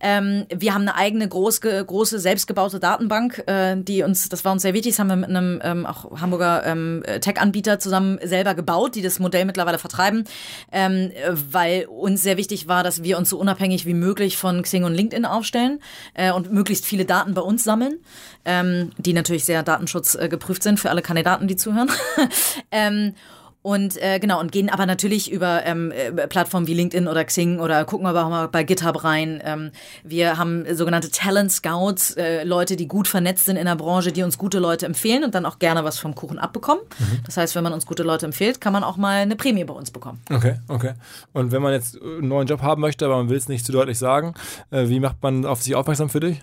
[0.00, 4.62] Ähm, wir haben eine eigene groß, große selbstgebaute Datenbank, äh, die uns, das war uns
[4.62, 8.54] sehr wichtig, das haben wir mit einem ähm, auch Hamburger ähm, Tech-Anbieter zusammen selber selber
[8.54, 10.24] gebaut, die das Modell mittlerweile vertreiben,
[10.72, 14.84] ähm, weil uns sehr wichtig war, dass wir uns so unabhängig wie möglich von Xing
[14.84, 15.80] und LinkedIn aufstellen
[16.14, 18.00] äh, und möglichst viele Daten bei uns sammeln,
[18.44, 21.90] ähm, die natürlich sehr datenschutzgeprüft äh, sind für alle Kandidaten, die zuhören.
[22.70, 23.14] ähm,
[23.62, 27.60] und äh, genau, und gehen aber natürlich über ähm, äh, Plattformen wie LinkedIn oder Xing
[27.60, 29.40] oder gucken aber auch mal bei GitHub rein.
[29.44, 29.70] Ähm,
[30.02, 34.24] wir haben sogenannte Talent Scouts, äh, Leute, die gut vernetzt sind in der Branche, die
[34.24, 36.82] uns gute Leute empfehlen und dann auch gerne was vom Kuchen abbekommen.
[36.98, 37.20] Mhm.
[37.24, 39.74] Das heißt, wenn man uns gute Leute empfiehlt, kann man auch mal eine Prämie bei
[39.74, 40.20] uns bekommen.
[40.28, 40.94] Okay, okay.
[41.32, 43.70] Und wenn man jetzt einen neuen Job haben möchte, aber man will es nicht zu
[43.70, 44.34] deutlich sagen,
[44.72, 46.40] äh, wie macht man auf sich aufmerksam für dich?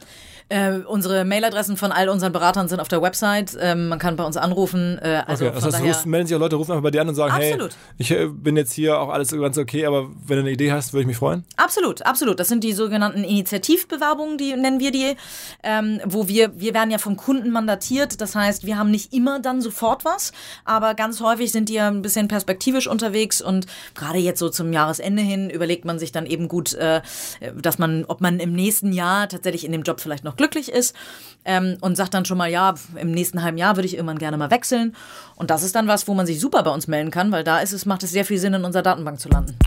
[0.49, 3.55] Äh, unsere Mailadressen von all unseren Beratern sind auf der Website.
[3.59, 4.97] Ähm, man kann bei uns anrufen.
[4.97, 7.09] Äh, also okay, das heißt, rufst, melden sich auch Leute, rufen einfach bei dir an
[7.09, 7.71] und sagen, absolut.
[7.71, 10.71] hey, ich äh, bin jetzt hier auch alles ganz okay, aber wenn du eine Idee
[10.71, 11.45] hast, würde ich mich freuen.
[11.55, 12.39] Absolut, absolut.
[12.39, 15.15] Das sind die sogenannten Initiativbewerbungen, die nennen wir die,
[15.61, 18.19] ähm, wo wir, wir werden ja vom Kunden mandatiert.
[18.19, 20.31] Das heißt, wir haben nicht immer dann sofort was,
[20.65, 24.73] aber ganz häufig sind die ja ein bisschen perspektivisch unterwegs und gerade jetzt so zum
[24.73, 27.01] Jahresende hin überlegt man sich dann eben gut, äh,
[27.55, 30.95] dass man, ob man im nächsten Jahr tatsächlich in dem Job vielleicht noch glücklich ist
[31.45, 34.37] ähm, und sagt dann schon mal, ja, im nächsten halben Jahr würde ich irgendwann gerne
[34.37, 34.95] mal wechseln.
[35.35, 37.59] Und das ist dann was, wo man sich super bei uns melden kann, weil da
[37.59, 39.57] ist es, macht es sehr viel Sinn, in unserer Datenbank zu landen.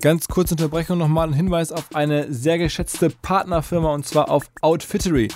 [0.00, 5.28] Ganz kurze Unterbrechung nochmal ein Hinweis auf eine sehr geschätzte Partnerfirma und zwar auf Outfittery.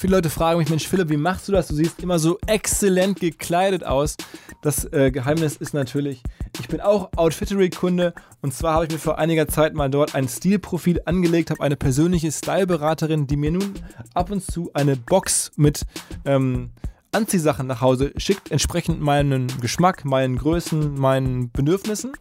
[0.00, 1.66] Viele Leute fragen mich, Mensch Philipp, wie machst du das?
[1.66, 4.16] Du siehst immer so exzellent gekleidet aus.
[4.62, 6.22] Das äh, Geheimnis ist natürlich,
[6.60, 10.28] ich bin auch Outfittery-Kunde und zwar habe ich mir vor einiger Zeit mal dort ein
[10.28, 13.74] Stilprofil angelegt, habe eine persönliche Styleberaterin, die mir nun
[14.14, 15.84] ab und zu eine Box mit
[16.24, 16.70] ähm,
[17.10, 22.12] Anziehsachen nach Hause schickt, entsprechend meinen Geschmack, meinen Größen, meinen Bedürfnissen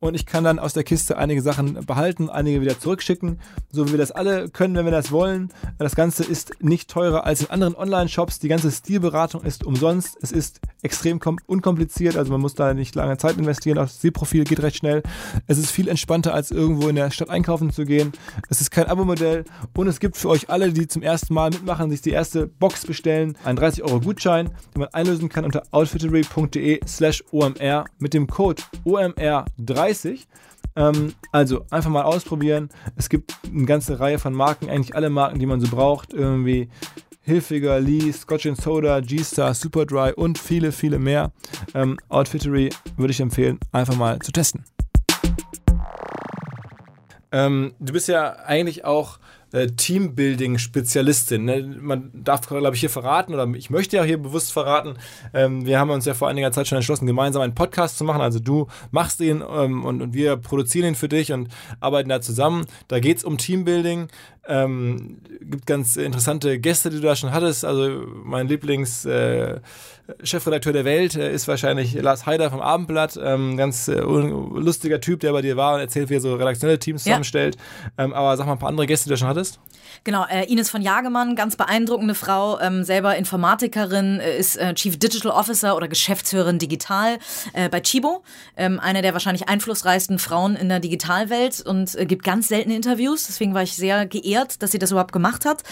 [0.00, 3.38] und ich kann dann aus der Kiste einige Sachen behalten, einige wieder zurückschicken,
[3.70, 5.52] so wie wir das alle können, wenn wir das wollen.
[5.78, 8.38] Das Ganze ist nicht teurer als in anderen Online-Shops.
[8.38, 10.16] Die ganze Stilberatung ist umsonst.
[10.22, 13.76] Es ist extrem unkompliziert, also man muss da nicht lange Zeit investieren.
[13.76, 15.02] Das Stilprofil geht recht schnell.
[15.46, 18.12] Es ist viel entspannter, als irgendwo in der Stadt einkaufen zu gehen.
[18.48, 19.44] Es ist kein Abo-Modell
[19.74, 22.86] und es gibt für euch alle, die zum ersten Mal mitmachen, sich die erste Box
[22.86, 28.26] bestellen, einen 30 Euro Gutschein, den man einlösen kann unter outfittery.de slash omr mit dem
[28.26, 30.28] Code OMR30 30.
[30.76, 32.68] Ähm, also einfach mal ausprobieren.
[32.96, 36.12] Es gibt eine ganze Reihe von Marken, eigentlich alle Marken, die man so braucht.
[36.12, 36.68] Irgendwie
[37.22, 41.32] Hilfiger, Lee, Scotch Soda, G-Star, Superdry und viele, viele mehr.
[41.74, 44.64] Ähm, Outfittery würde ich empfehlen, einfach mal zu testen.
[47.32, 49.18] Ähm, du bist ja eigentlich auch
[49.52, 51.44] äh, Teambuilding-Spezialistin.
[51.44, 51.76] Ne?
[51.80, 54.94] Man darf, glaube ich, hier verraten, oder ich möchte ja hier bewusst verraten,
[55.34, 58.20] ähm, wir haben uns ja vor einiger Zeit schon entschlossen, gemeinsam einen Podcast zu machen.
[58.20, 61.48] Also du machst ihn ähm, und, und wir produzieren ihn für dich und
[61.80, 62.66] arbeiten da zusammen.
[62.88, 64.08] Da geht es um Teambuilding.
[64.48, 67.64] Ähm, gibt ganz interessante Gäste, die du da schon hattest.
[67.64, 69.60] Also mein Lieblings äh,
[70.22, 73.18] Chefredakteur der Welt äh, ist wahrscheinlich Lars Heider vom Abendblatt.
[73.22, 76.78] Ähm, ganz äh, lustiger Typ, der bei dir war und erzählt, wie er so redaktionelle
[76.78, 77.56] Teams zusammenstellt.
[77.96, 78.04] Ja.
[78.04, 79.60] Ähm, aber sag mal ein paar andere Gäste, die du schon hattest hattest?
[80.04, 84.98] Genau, äh, Ines von Jagemann, ganz beeindruckende Frau, ähm, selber Informatikerin, äh, ist äh, Chief
[84.98, 87.18] Digital Officer oder Geschäftsführerin digital
[87.52, 88.22] äh, bei Chibo,
[88.56, 93.26] ähm, eine der wahrscheinlich einflussreichsten Frauen in der Digitalwelt und äh, gibt ganz seltene Interviews.
[93.26, 95.62] Deswegen war ich sehr geehrt, dass sie das überhaupt gemacht hat.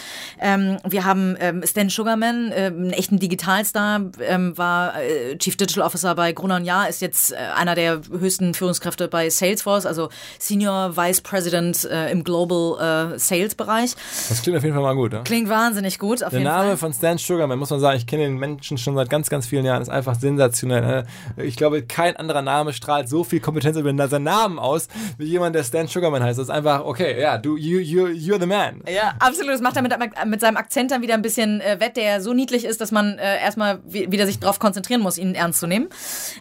[0.41, 4.95] Ähm, wir haben ähm, Stan Sugarman, äh, einen echten Digitalstar, ähm, war
[5.39, 9.87] Chief Digital Officer bei Gruner und Jahr, ist jetzt einer der höchsten Führungskräfte bei Salesforce,
[9.87, 10.09] also
[10.39, 13.95] Senior Vice President im Global Sales Bereich.
[14.31, 15.13] Das klingt auf jeden Fall mal gut.
[15.13, 15.21] Ja?
[15.21, 16.23] Klingt wahnsinnig gut.
[16.25, 16.77] Auf Der jeden Name Fall.
[16.79, 19.67] von Stan Sugarman, muss man sagen, ich kenne den Menschen schon seit ganz, ganz vielen
[19.67, 20.81] Jahren, ist einfach sensationell.
[20.81, 21.07] ne?
[21.37, 24.89] Ich glaube, kein anderer Name strahlt so viel Kompetenz über seinen Namen aus,
[25.19, 26.39] wie jemand, der Stan Sugarman heißt.
[26.39, 28.81] Das ist einfach, okay, ja, du, you, you, you're the man.
[28.89, 29.53] Ja, absolut.
[29.53, 29.93] Das macht er mit,
[30.27, 33.19] mit seinem Akzent dann wieder ein bisschen äh, wett, der so niedlich ist, dass man
[33.19, 35.89] äh, erstmal wi- wieder sich darauf konzentrieren muss, ihn ernst zu nehmen.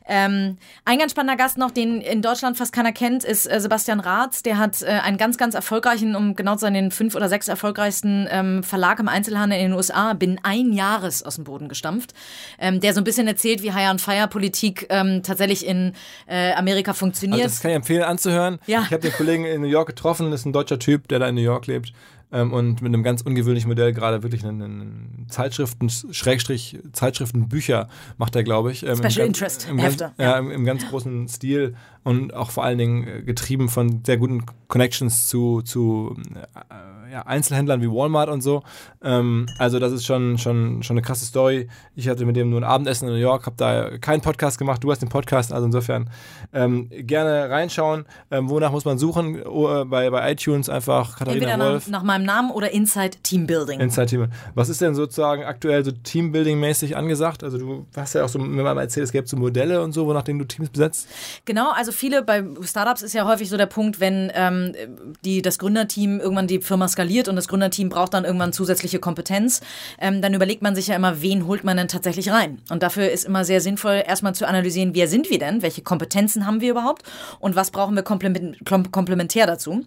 [0.08, 4.00] Ähm, ein ganz spannender Gast noch, den in Deutschland fast keiner kennt, ist äh, Sebastian
[4.00, 4.46] Rath.
[4.46, 7.48] Der hat äh, einen ganz, ganz erfolgreichen, um genau zu sein, den fünf oder sechs
[7.48, 12.14] erfolgreichsten ähm, Verlag im Einzelhandel in den USA binnen ein Jahres aus dem Boden gestampft.
[12.60, 15.94] Ähm, der so ein bisschen erzählt, wie High on Fire Politik ähm, tatsächlich in
[16.28, 17.44] äh, Amerika funktioniert.
[17.44, 18.60] Also das kann ich empfehlen anzuhören.
[18.68, 18.82] Ja.
[18.82, 21.30] Ich habe den Kollegen in New York getroffen, das ist ein deutscher Typ, der da
[21.30, 21.94] in New York lebt.
[22.32, 28.36] Ähm, und mit einem ganz ungewöhnlichen Modell gerade wirklich einen, einen Zeitschriften, Schrägstrich Zeitschriftenbücher macht
[28.36, 28.84] er, glaube ich.
[28.84, 32.34] Ähm, im Special ganz- Interest im ganz, Hefte, Ja, im, im ganz großen Stil und
[32.34, 37.82] auch vor allen Dingen äh, getrieben von sehr guten Connections zu, zu äh, ja, Einzelhändlern
[37.82, 38.64] wie Walmart und so.
[39.02, 41.70] Ähm, also das ist schon, schon, schon eine krasse Story.
[41.96, 44.84] Ich hatte mit dem nur ein Abendessen in New York, habe da keinen Podcast gemacht,
[44.84, 46.10] du hast den Podcast, also insofern
[46.52, 48.06] ähm, gerne reinschauen.
[48.32, 49.42] Ähm, wonach muss man suchen?
[49.46, 51.88] Oh, äh, bei, bei iTunes einfach Katharina Entweder Wolf.
[51.88, 53.80] nach meinem Namen oder Inside Team Building.
[53.80, 54.28] Inside Team.
[54.56, 57.44] Was ist denn sozusagen aktuell so Teambuilding-mäßig angesagt?
[57.44, 60.08] Also du hast ja auch so mir mal erzählt, es gäbe so Modelle und so,
[60.08, 61.08] wonach denen du Teams besetzt.
[61.46, 64.74] Genau, also viele bei Startups ist ja häufig so der Punkt, wenn ähm,
[65.24, 69.62] die, das Gründerteam irgendwann die Firma skaliert und das Gründerteam braucht dann irgendwann zusätzliche Kompetenz,
[70.00, 72.60] ähm, dann überlegt man sich ja immer, wen holt man denn tatsächlich rein?
[72.70, 76.46] Und dafür ist immer sehr sinnvoll, erstmal zu analysieren, wer sind wir denn, welche Kompetenzen
[76.46, 77.04] haben wir überhaupt
[77.40, 79.84] und was brauchen wir komplement kom- komplementär dazu.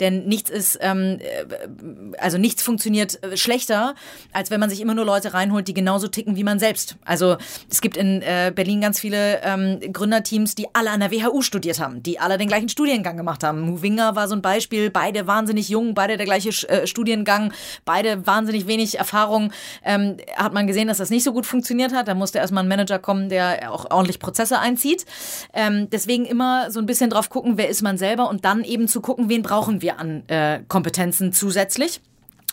[0.00, 1.68] Denn nichts ist, ähm, äh,
[2.18, 3.94] also nichts funktioniert äh, schlechter,
[4.32, 6.96] als wenn man sich immer nur Leute reinholt, die genauso ticken wie man selbst.
[7.04, 7.36] Also
[7.70, 11.80] es gibt in äh, Berlin ganz viele ähm, Gründerteams, die alle an der WHU studiert
[11.80, 13.60] haben, die alle den gleichen Studiengang gemacht haben.
[13.60, 17.52] Movinger war so ein Beispiel, beide wahnsinnig jung, beide der gleiche äh, Studiengang,
[17.84, 19.52] beide wahnsinnig wenig Erfahrung.
[19.84, 22.08] Ähm, hat man gesehen, dass das nicht so gut funktioniert hat.
[22.08, 25.06] Da musste erstmal ein Manager kommen, der auch ordentlich Prozesse einzieht.
[25.52, 28.88] Ähm, deswegen immer so ein bisschen drauf gucken, wer ist man selber und dann eben
[28.88, 31.59] zu gucken, wen brauchen wir an äh, Kompetenzen zusätzlich.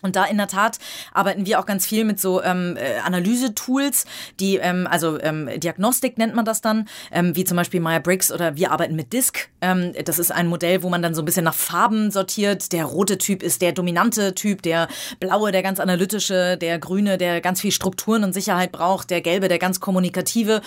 [0.04, 0.78] Und da in der Tat
[1.12, 4.06] arbeiten wir auch ganz viel mit so ähm, äh, Analyse-Tools,
[4.40, 8.56] die, ähm, also ähm, Diagnostik nennt man das dann, ähm, wie zum Beispiel Meyer-Briggs oder
[8.56, 9.50] wir arbeiten mit Disk.
[9.60, 12.72] Ähm, das ist ein Modell, wo man dann so ein bisschen nach Farben sortiert.
[12.74, 14.88] Der rote Typ ist der dominante Typ, der
[15.20, 19.48] blaue, der ganz analytische, der grüne, der ganz viel Strukturen und Sicherheit braucht, der gelbe,
[19.48, 20.62] der ganz kommunikative.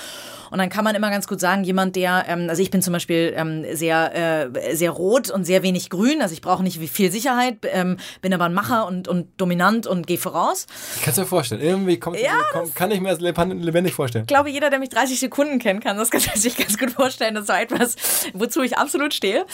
[0.51, 2.93] Und dann kann man immer ganz gut sagen, jemand, der, ähm, also ich bin zum
[2.93, 7.11] Beispiel ähm, sehr, äh, sehr rot und sehr wenig grün, also ich brauche nicht viel
[7.11, 10.67] Sicherheit, ähm, bin aber ein Macher und, und dominant und gehe voraus.
[11.03, 11.61] Kannst du dir vorstellen?
[11.61, 14.25] Irgendwie kommt, Ja, kommt, kann ich mir das lebendig vorstellen.
[14.25, 17.35] Ich glaube, jeder, der mich 30 Sekunden kennt, kann das sich ganz gut vorstellen.
[17.35, 17.97] Das ist so etwas,
[18.35, 19.47] wozu ich absolut stehe.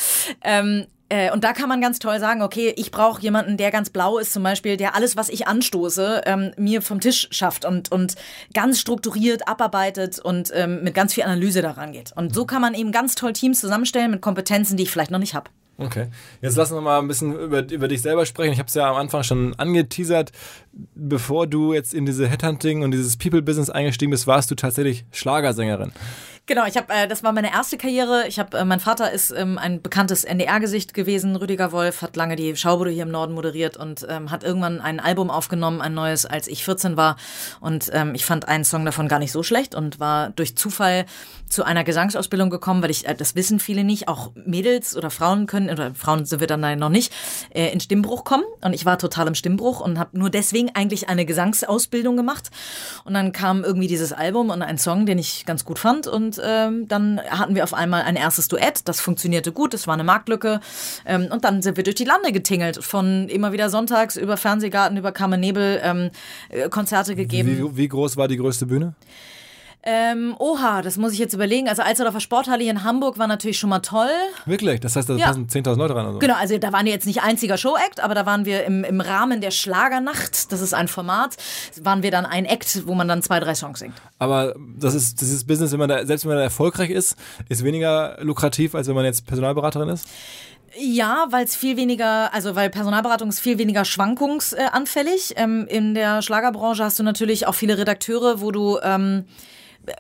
[0.42, 3.90] Ähm, äh, und da kann man ganz toll sagen, okay, ich brauche jemanden, der ganz
[3.90, 7.92] blau ist, zum Beispiel, der alles, was ich anstoße, ähm, mir vom Tisch schafft und,
[7.92, 8.16] und
[8.54, 12.12] ganz strukturiert abarbeitet und ähm, mit ganz viel Analyse daran geht.
[12.16, 15.20] Und so kann man eben ganz toll Teams zusammenstellen mit Kompetenzen, die ich vielleicht noch
[15.20, 15.50] nicht habe.
[15.78, 16.06] Okay.
[16.40, 18.52] Jetzt lass uns mal ein bisschen über, über dich selber sprechen.
[18.52, 20.32] Ich habe es ja am Anfang schon angeteasert.
[20.94, 25.92] Bevor du jetzt in diese Headhunting und dieses People-Business eingestiegen bist, warst du tatsächlich Schlagersängerin.
[26.48, 28.28] Genau, ich habe, äh, das war meine erste Karriere.
[28.28, 31.34] Ich habe, äh, mein Vater ist ähm, ein bekanntes NDR-Gesicht gewesen.
[31.34, 35.00] Rüdiger Wolf hat lange die Schaubude hier im Norden moderiert und ähm, hat irgendwann ein
[35.00, 37.16] Album aufgenommen, ein neues, als ich 14 war.
[37.58, 41.06] Und ähm, ich fand einen Song davon gar nicht so schlecht und war durch Zufall
[41.48, 45.48] zu einer Gesangsausbildung gekommen, weil ich, äh, das wissen viele nicht, auch Mädels oder Frauen
[45.48, 47.12] können, oder Frauen sind wir dann noch nicht,
[47.50, 48.44] äh, in Stimmbruch kommen.
[48.60, 52.50] Und ich war total im Stimmbruch und habe nur deswegen eigentlich eine Gesangsausbildung gemacht.
[53.04, 56.06] Und dann kam irgendwie dieses Album und ein Song, den ich ganz gut fand.
[56.06, 58.88] Und ähm, dann hatten wir auf einmal ein erstes Duett.
[58.88, 60.60] Das funktionierte gut, das war eine Marktlücke.
[61.04, 62.82] Ähm, und dann sind wir durch die Lande getingelt.
[62.82, 66.10] Von immer wieder sonntags über Fernsehgarten, über Kammer Nebel ähm,
[66.48, 67.58] äh, Konzerte gegeben.
[67.58, 68.94] Wie, wie groß war die größte Bühne?
[69.88, 71.68] Ähm, oha, das muss ich jetzt überlegen.
[71.68, 74.10] Also Alsterdorfer Sporthalle hier in Hamburg war natürlich schon mal toll.
[74.44, 74.80] Wirklich?
[74.80, 75.28] Das heißt, da Ja.
[75.28, 76.18] passen 10.000 Leute rein oder so?
[76.18, 79.00] Genau, also da waren wir jetzt nicht einziger Show-Act, aber da waren wir im, im
[79.00, 81.36] Rahmen der Schlagernacht, das ist ein Format,
[81.82, 83.94] waren wir dann ein Act, wo man dann zwei, drei Songs singt.
[84.18, 87.14] Aber das ist dieses Business, wenn man da, selbst wenn man da erfolgreich ist,
[87.48, 90.08] ist weniger lukrativ, als wenn man jetzt Personalberaterin ist?
[90.78, 95.34] Ja, weil es viel weniger, also weil Personalberatung ist viel weniger schwankungsanfällig.
[95.36, 99.24] Ähm, in der Schlagerbranche hast du natürlich auch viele Redakteure, wo du ähm,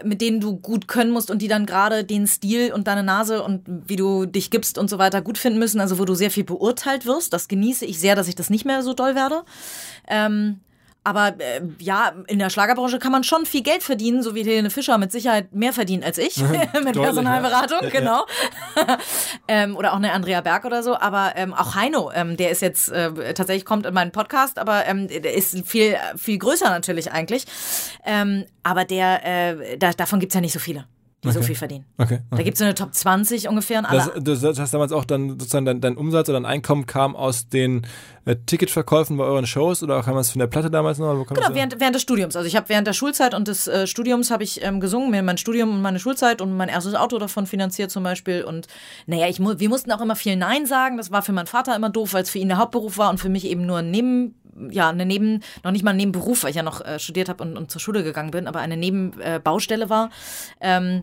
[0.04, 3.42] mit denen du gut können musst und die dann gerade den Stil und deine Nase
[3.42, 6.30] und wie du dich gibst und so weiter gut finden müssen, also wo du sehr
[6.30, 7.32] viel beurteilt wirst.
[7.32, 9.42] Das genieße ich sehr, dass ich das nicht mehr so doll werde.
[10.08, 10.60] Ähm,
[11.06, 14.70] aber äh, ja, in der Schlagerbranche kann man schon viel Geld verdienen, so wie Helene
[14.70, 16.36] Fischer mit Sicherheit mehr verdient als ich
[16.84, 17.90] mit Personalberatung, ja.
[17.90, 18.26] genau.
[19.48, 20.98] ähm, oder auch eine Andrea Berg oder so.
[20.98, 24.84] Aber ähm, auch Heino, ähm, der ist jetzt äh, tatsächlich kommt in meinen Podcast, aber
[24.86, 27.44] ähm, der ist viel, viel größer natürlich eigentlich.
[28.04, 30.86] Ähm, aber der, äh, da, davon gibt's ja nicht so viele
[31.24, 31.38] die okay.
[31.38, 31.86] so viel verdienen.
[31.96, 32.14] Okay.
[32.14, 32.22] okay.
[32.30, 33.78] Da gibt es so eine Top 20 ungefähr.
[33.78, 36.86] Und alle das, das heißt damals auch dann sozusagen dein, dein, Umsatz oder dein Einkommen
[36.86, 37.86] kam aus den
[38.26, 41.26] äh, Ticketverkäufen bei euren Shows oder kam das von der Platte damals noch?
[41.28, 42.34] Genau, während, während des Studiums.
[42.36, 45.22] Also ich habe während der Schulzeit und des äh, Studiums habe ich ähm, gesungen, mir
[45.22, 48.42] mein Studium und meine Schulzeit und mein erstes Auto davon finanziert zum Beispiel.
[48.42, 48.66] Und
[49.06, 50.96] naja, ich, wir mussten auch immer viel Nein sagen.
[50.96, 53.18] Das war für meinen Vater immer doof, weil es für ihn der Hauptberuf war und
[53.18, 54.34] für mich eben nur ein Neben
[54.70, 57.44] ja, eine Neben, noch nicht mal ein Nebenberuf, weil ich ja noch äh, studiert habe
[57.44, 60.10] und, und, zur Schule gegangen bin, aber eine Nebenbaustelle war.
[60.60, 61.02] Ähm,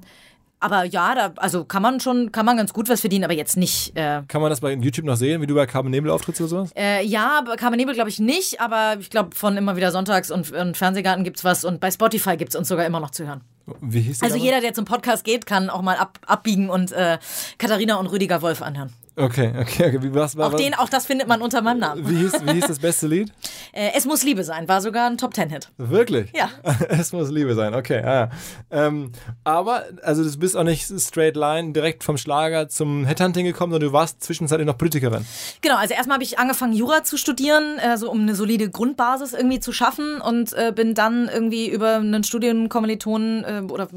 [0.64, 3.58] aber ja, da, also kann man schon, kann man ganz gut was verdienen, aber jetzt
[3.58, 3.96] nicht.
[3.96, 6.48] Äh kann man das bei YouTube noch sehen, wie du bei Carmen Nebel auftrittst oder
[6.48, 6.72] sowas?
[6.76, 10.32] Äh, ja, bei Carmen Nebel glaube ich nicht, aber ich glaube von immer wieder Sonntags
[10.32, 13.28] und, und Fernsehgarten es was und bei Spotify gibt es uns sogar immer noch zu
[13.28, 13.42] hören.
[13.82, 17.18] Wie hieß Also jeder, der zum Podcast geht, kann auch mal ab, abbiegen und äh,
[17.58, 18.94] Katharina und Rüdiger Wolf anhören.
[19.16, 20.02] Okay, okay, okay.
[20.02, 22.10] Wie, was, war, auch, den, auch das findet man unter meinem Namen.
[22.10, 23.32] Wie hieß, wie hieß das beste Lied?
[23.72, 25.70] äh, es muss Liebe sein, war sogar ein Top-Ten-Hit.
[25.78, 26.32] Wirklich?
[26.36, 26.50] Ja.
[26.90, 28.02] es muss Liebe sein, okay.
[28.04, 28.30] Ah.
[28.72, 29.12] Ähm,
[29.44, 33.90] aber, also du bist auch nicht straight line direkt vom Schlager zum Headhunting gekommen, sondern
[33.90, 35.26] du warst zwischenzeitlich noch Politikerin.
[35.62, 39.60] Genau, also erstmal habe ich angefangen, Jura zu studieren, also um eine solide Grundbasis irgendwie
[39.60, 43.90] zu schaffen und äh, bin dann irgendwie über einen Studienkommilitonen äh, oder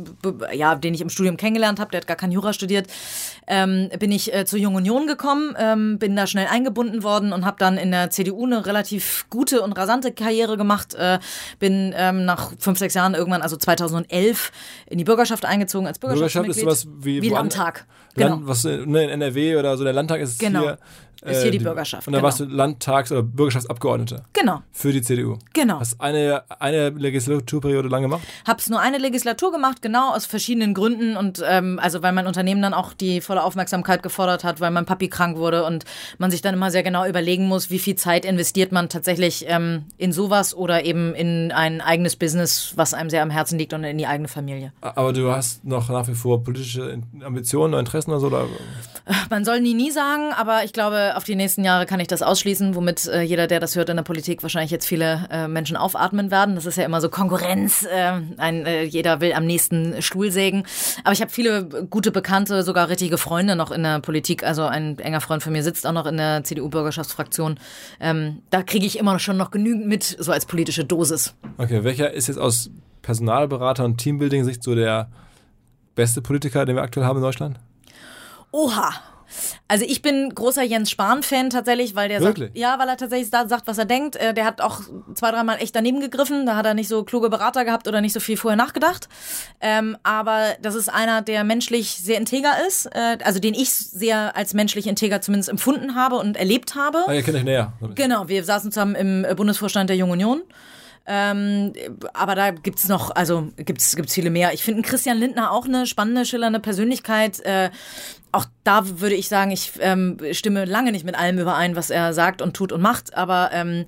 [0.52, 2.88] ja, den ich im Studium kennengelernt habe, der hat gar kein Jura studiert,
[3.46, 7.44] ähm, bin ich äh, zur Jungen Union gekommen, ähm, bin da schnell eingebunden worden und
[7.44, 10.94] habe dann in der CDU eine relativ gute und rasante Karriere gemacht.
[10.94, 11.18] Äh,
[11.58, 14.52] bin ähm, nach fünf, sechs Jahren irgendwann, also 2011,
[14.86, 16.56] in die Bürgerschaft eingezogen als Bürgerschaftsmitglied.
[16.56, 17.86] Bürgerschaft ist sowas wie, wie Landtag.
[18.14, 18.48] Land, genau.
[18.48, 20.60] Was ne, in NRW oder so der Landtag ist genau.
[20.60, 20.78] hier
[21.26, 22.06] ist hier die, die Bürgerschaft.
[22.06, 22.26] Und dann genau.
[22.26, 24.24] warst du Landtags- oder Bürgerschaftsabgeordnete.
[24.32, 24.62] Genau.
[24.72, 25.38] Für die CDU.
[25.52, 25.80] Genau.
[25.80, 28.22] Hast eine, eine Legislaturperiode lang gemacht?
[28.46, 31.16] Hab's nur eine Legislatur gemacht, genau, aus verschiedenen Gründen.
[31.16, 34.86] Und ähm, also weil mein Unternehmen dann auch die volle Aufmerksamkeit gefordert hat, weil mein
[34.86, 35.84] Papi krank wurde und
[36.18, 39.84] man sich dann immer sehr genau überlegen muss, wie viel Zeit investiert man tatsächlich ähm,
[39.96, 43.84] in sowas oder eben in ein eigenes Business, was einem sehr am Herzen liegt und
[43.84, 44.72] in die eigene Familie.
[44.80, 48.26] Aber du hast noch nach wie vor politische Ambitionen oder Interessen oder so?
[48.26, 48.46] Oder?
[49.30, 52.22] Man soll nie nie sagen, aber ich glaube, auf die nächsten Jahre kann ich das
[52.22, 55.76] ausschließen, womit äh, jeder, der das hört in der Politik, wahrscheinlich jetzt viele äh, Menschen
[55.76, 56.56] aufatmen werden.
[56.56, 57.84] Das ist ja immer so Konkurrenz.
[57.84, 60.64] Äh, ein, äh, jeder will am nächsten Stuhl sägen.
[61.04, 64.42] Aber ich habe viele gute Bekannte, sogar richtige Freunde noch in der Politik.
[64.42, 67.60] Also ein enger Freund von mir sitzt auch noch in der CDU-Bürgerschaftsfraktion.
[68.00, 71.34] Ähm, da kriege ich immer schon noch genügend mit, so als politische Dosis.
[71.58, 72.70] Okay, welcher ist jetzt aus
[73.02, 75.08] Personalberater und Teambuilding-Sicht so der
[75.94, 77.60] beste Politiker, den wir aktuell haben in Deutschland?
[78.56, 78.90] Oha,
[79.68, 82.48] also ich bin großer Jens Spahn-Fan tatsächlich, weil der Wirklich?
[82.48, 84.16] sagt, ja, weil er tatsächlich da sagt, was er denkt.
[84.16, 84.80] Äh, der hat auch
[85.14, 86.46] zwei, dreimal echt daneben gegriffen.
[86.46, 89.08] Da hat er nicht so kluge Berater gehabt oder nicht so viel vorher nachgedacht.
[89.60, 94.34] Ähm, aber das ist einer, der menschlich sehr integer ist, äh, also den ich sehr
[94.36, 97.04] als menschlich integer zumindest empfunden habe und erlebt habe.
[97.06, 97.74] Ah, ihr kennt euch näher.
[97.94, 100.42] Genau, wir saßen zusammen im Bundesvorstand der Jungen Union.
[101.08, 101.72] Ähm,
[102.14, 104.52] aber da gibt es noch, also gibt es viele mehr.
[104.54, 107.40] Ich finde Christian Lindner auch eine spannende, schillernde Persönlichkeit.
[107.40, 107.70] Äh,
[108.36, 112.12] auch da würde ich sagen, ich ähm, stimme lange nicht mit allem überein, was er
[112.12, 113.86] sagt und tut und macht, aber ähm,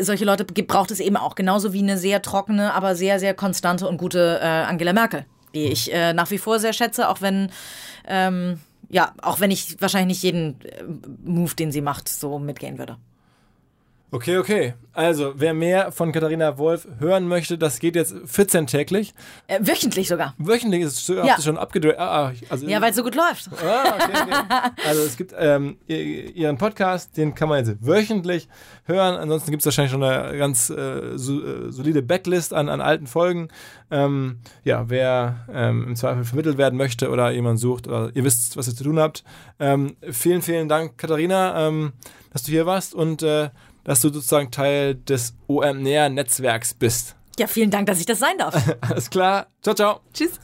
[0.00, 3.86] solche Leute braucht es eben auch, genauso wie eine sehr trockene, aber sehr, sehr konstante
[3.86, 7.50] und gute äh, Angela Merkel, die ich äh, nach wie vor sehr schätze, auch wenn
[8.06, 10.84] ähm, ja, auch wenn ich wahrscheinlich nicht jeden äh,
[11.24, 12.98] Move, den sie macht, so mitgehen würde.
[14.14, 14.74] Okay, okay.
[14.92, 19.14] Also, wer mehr von Katharina Wolf hören möchte, das geht jetzt 14 täglich.
[19.46, 20.34] Äh, wöchentlich sogar.
[20.36, 21.40] Wöchentlich ist es ja.
[21.40, 21.98] schon abgedreht.
[21.98, 23.48] Ah, ah, also, ja, weil es so gut läuft.
[23.64, 24.70] Ah, okay, okay.
[24.86, 28.50] also es gibt ähm, ihren Podcast, den kann man jetzt wöchentlich
[28.84, 29.14] hören.
[29.14, 33.48] Ansonsten gibt es wahrscheinlich schon eine ganz äh, äh, solide Backlist an, an alten Folgen.
[33.90, 38.58] Ähm, ja, wer ähm, im Zweifel vermittelt werden möchte oder jemand sucht oder ihr wisst,
[38.58, 39.24] was ihr zu tun habt.
[39.58, 41.94] Ähm, vielen, vielen Dank, Katharina, ähm,
[42.30, 43.48] dass du hier warst und äh,
[43.84, 47.16] dass du sozusagen Teil des OMR-Netzwerks bist.
[47.38, 48.54] Ja, vielen Dank, dass ich das sein darf.
[48.80, 49.46] Alles klar.
[49.62, 50.00] Ciao, ciao.
[50.12, 50.38] Tschüss.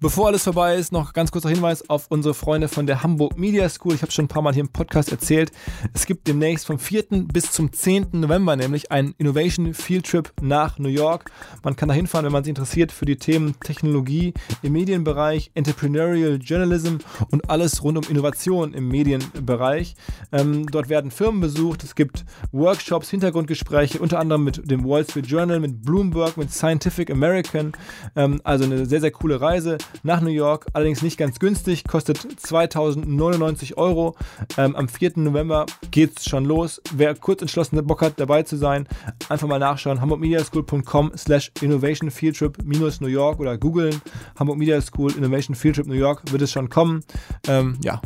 [0.00, 3.68] Bevor alles vorbei ist, noch ganz kurzer Hinweis auf unsere Freunde von der Hamburg Media
[3.68, 3.94] School.
[3.94, 5.50] Ich habe schon ein paar Mal hier im Podcast erzählt.
[5.92, 7.06] Es gibt demnächst vom 4.
[7.32, 8.10] bis zum 10.
[8.12, 11.32] November nämlich einen Innovation Field Trip nach New York.
[11.64, 16.38] Man kann da hinfahren, wenn man sich interessiert für die Themen Technologie im Medienbereich, Entrepreneurial
[16.40, 16.98] Journalism
[17.32, 19.96] und alles rund um Innovation im Medienbereich.
[20.30, 25.26] Ähm, dort werden Firmen besucht, es gibt Workshops, Hintergrundgespräche, unter anderem mit dem Wall Street
[25.26, 27.72] Journal, mit Bloomberg, mit Scientific American.
[28.14, 32.18] Ähm, also eine sehr, sehr coole Reise nach New York, allerdings nicht ganz günstig, kostet
[32.40, 34.16] 2099 Euro.
[34.56, 35.12] Ähm, am 4.
[35.16, 36.80] November geht es schon los.
[36.94, 38.86] Wer kurz entschlossen Bock hat, dabei zu sein,
[39.28, 40.00] einfach mal nachschauen.
[40.00, 44.00] hamburgmediaschool.com slash innovation fieldtrip minus New York oder googeln.
[44.38, 47.04] Hamburg Media School Innovation Field Trip New York wird es schon kommen.
[47.46, 48.00] Ähm, ja,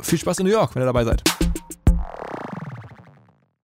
[0.00, 1.22] viel Spaß in New York, wenn ihr dabei seid.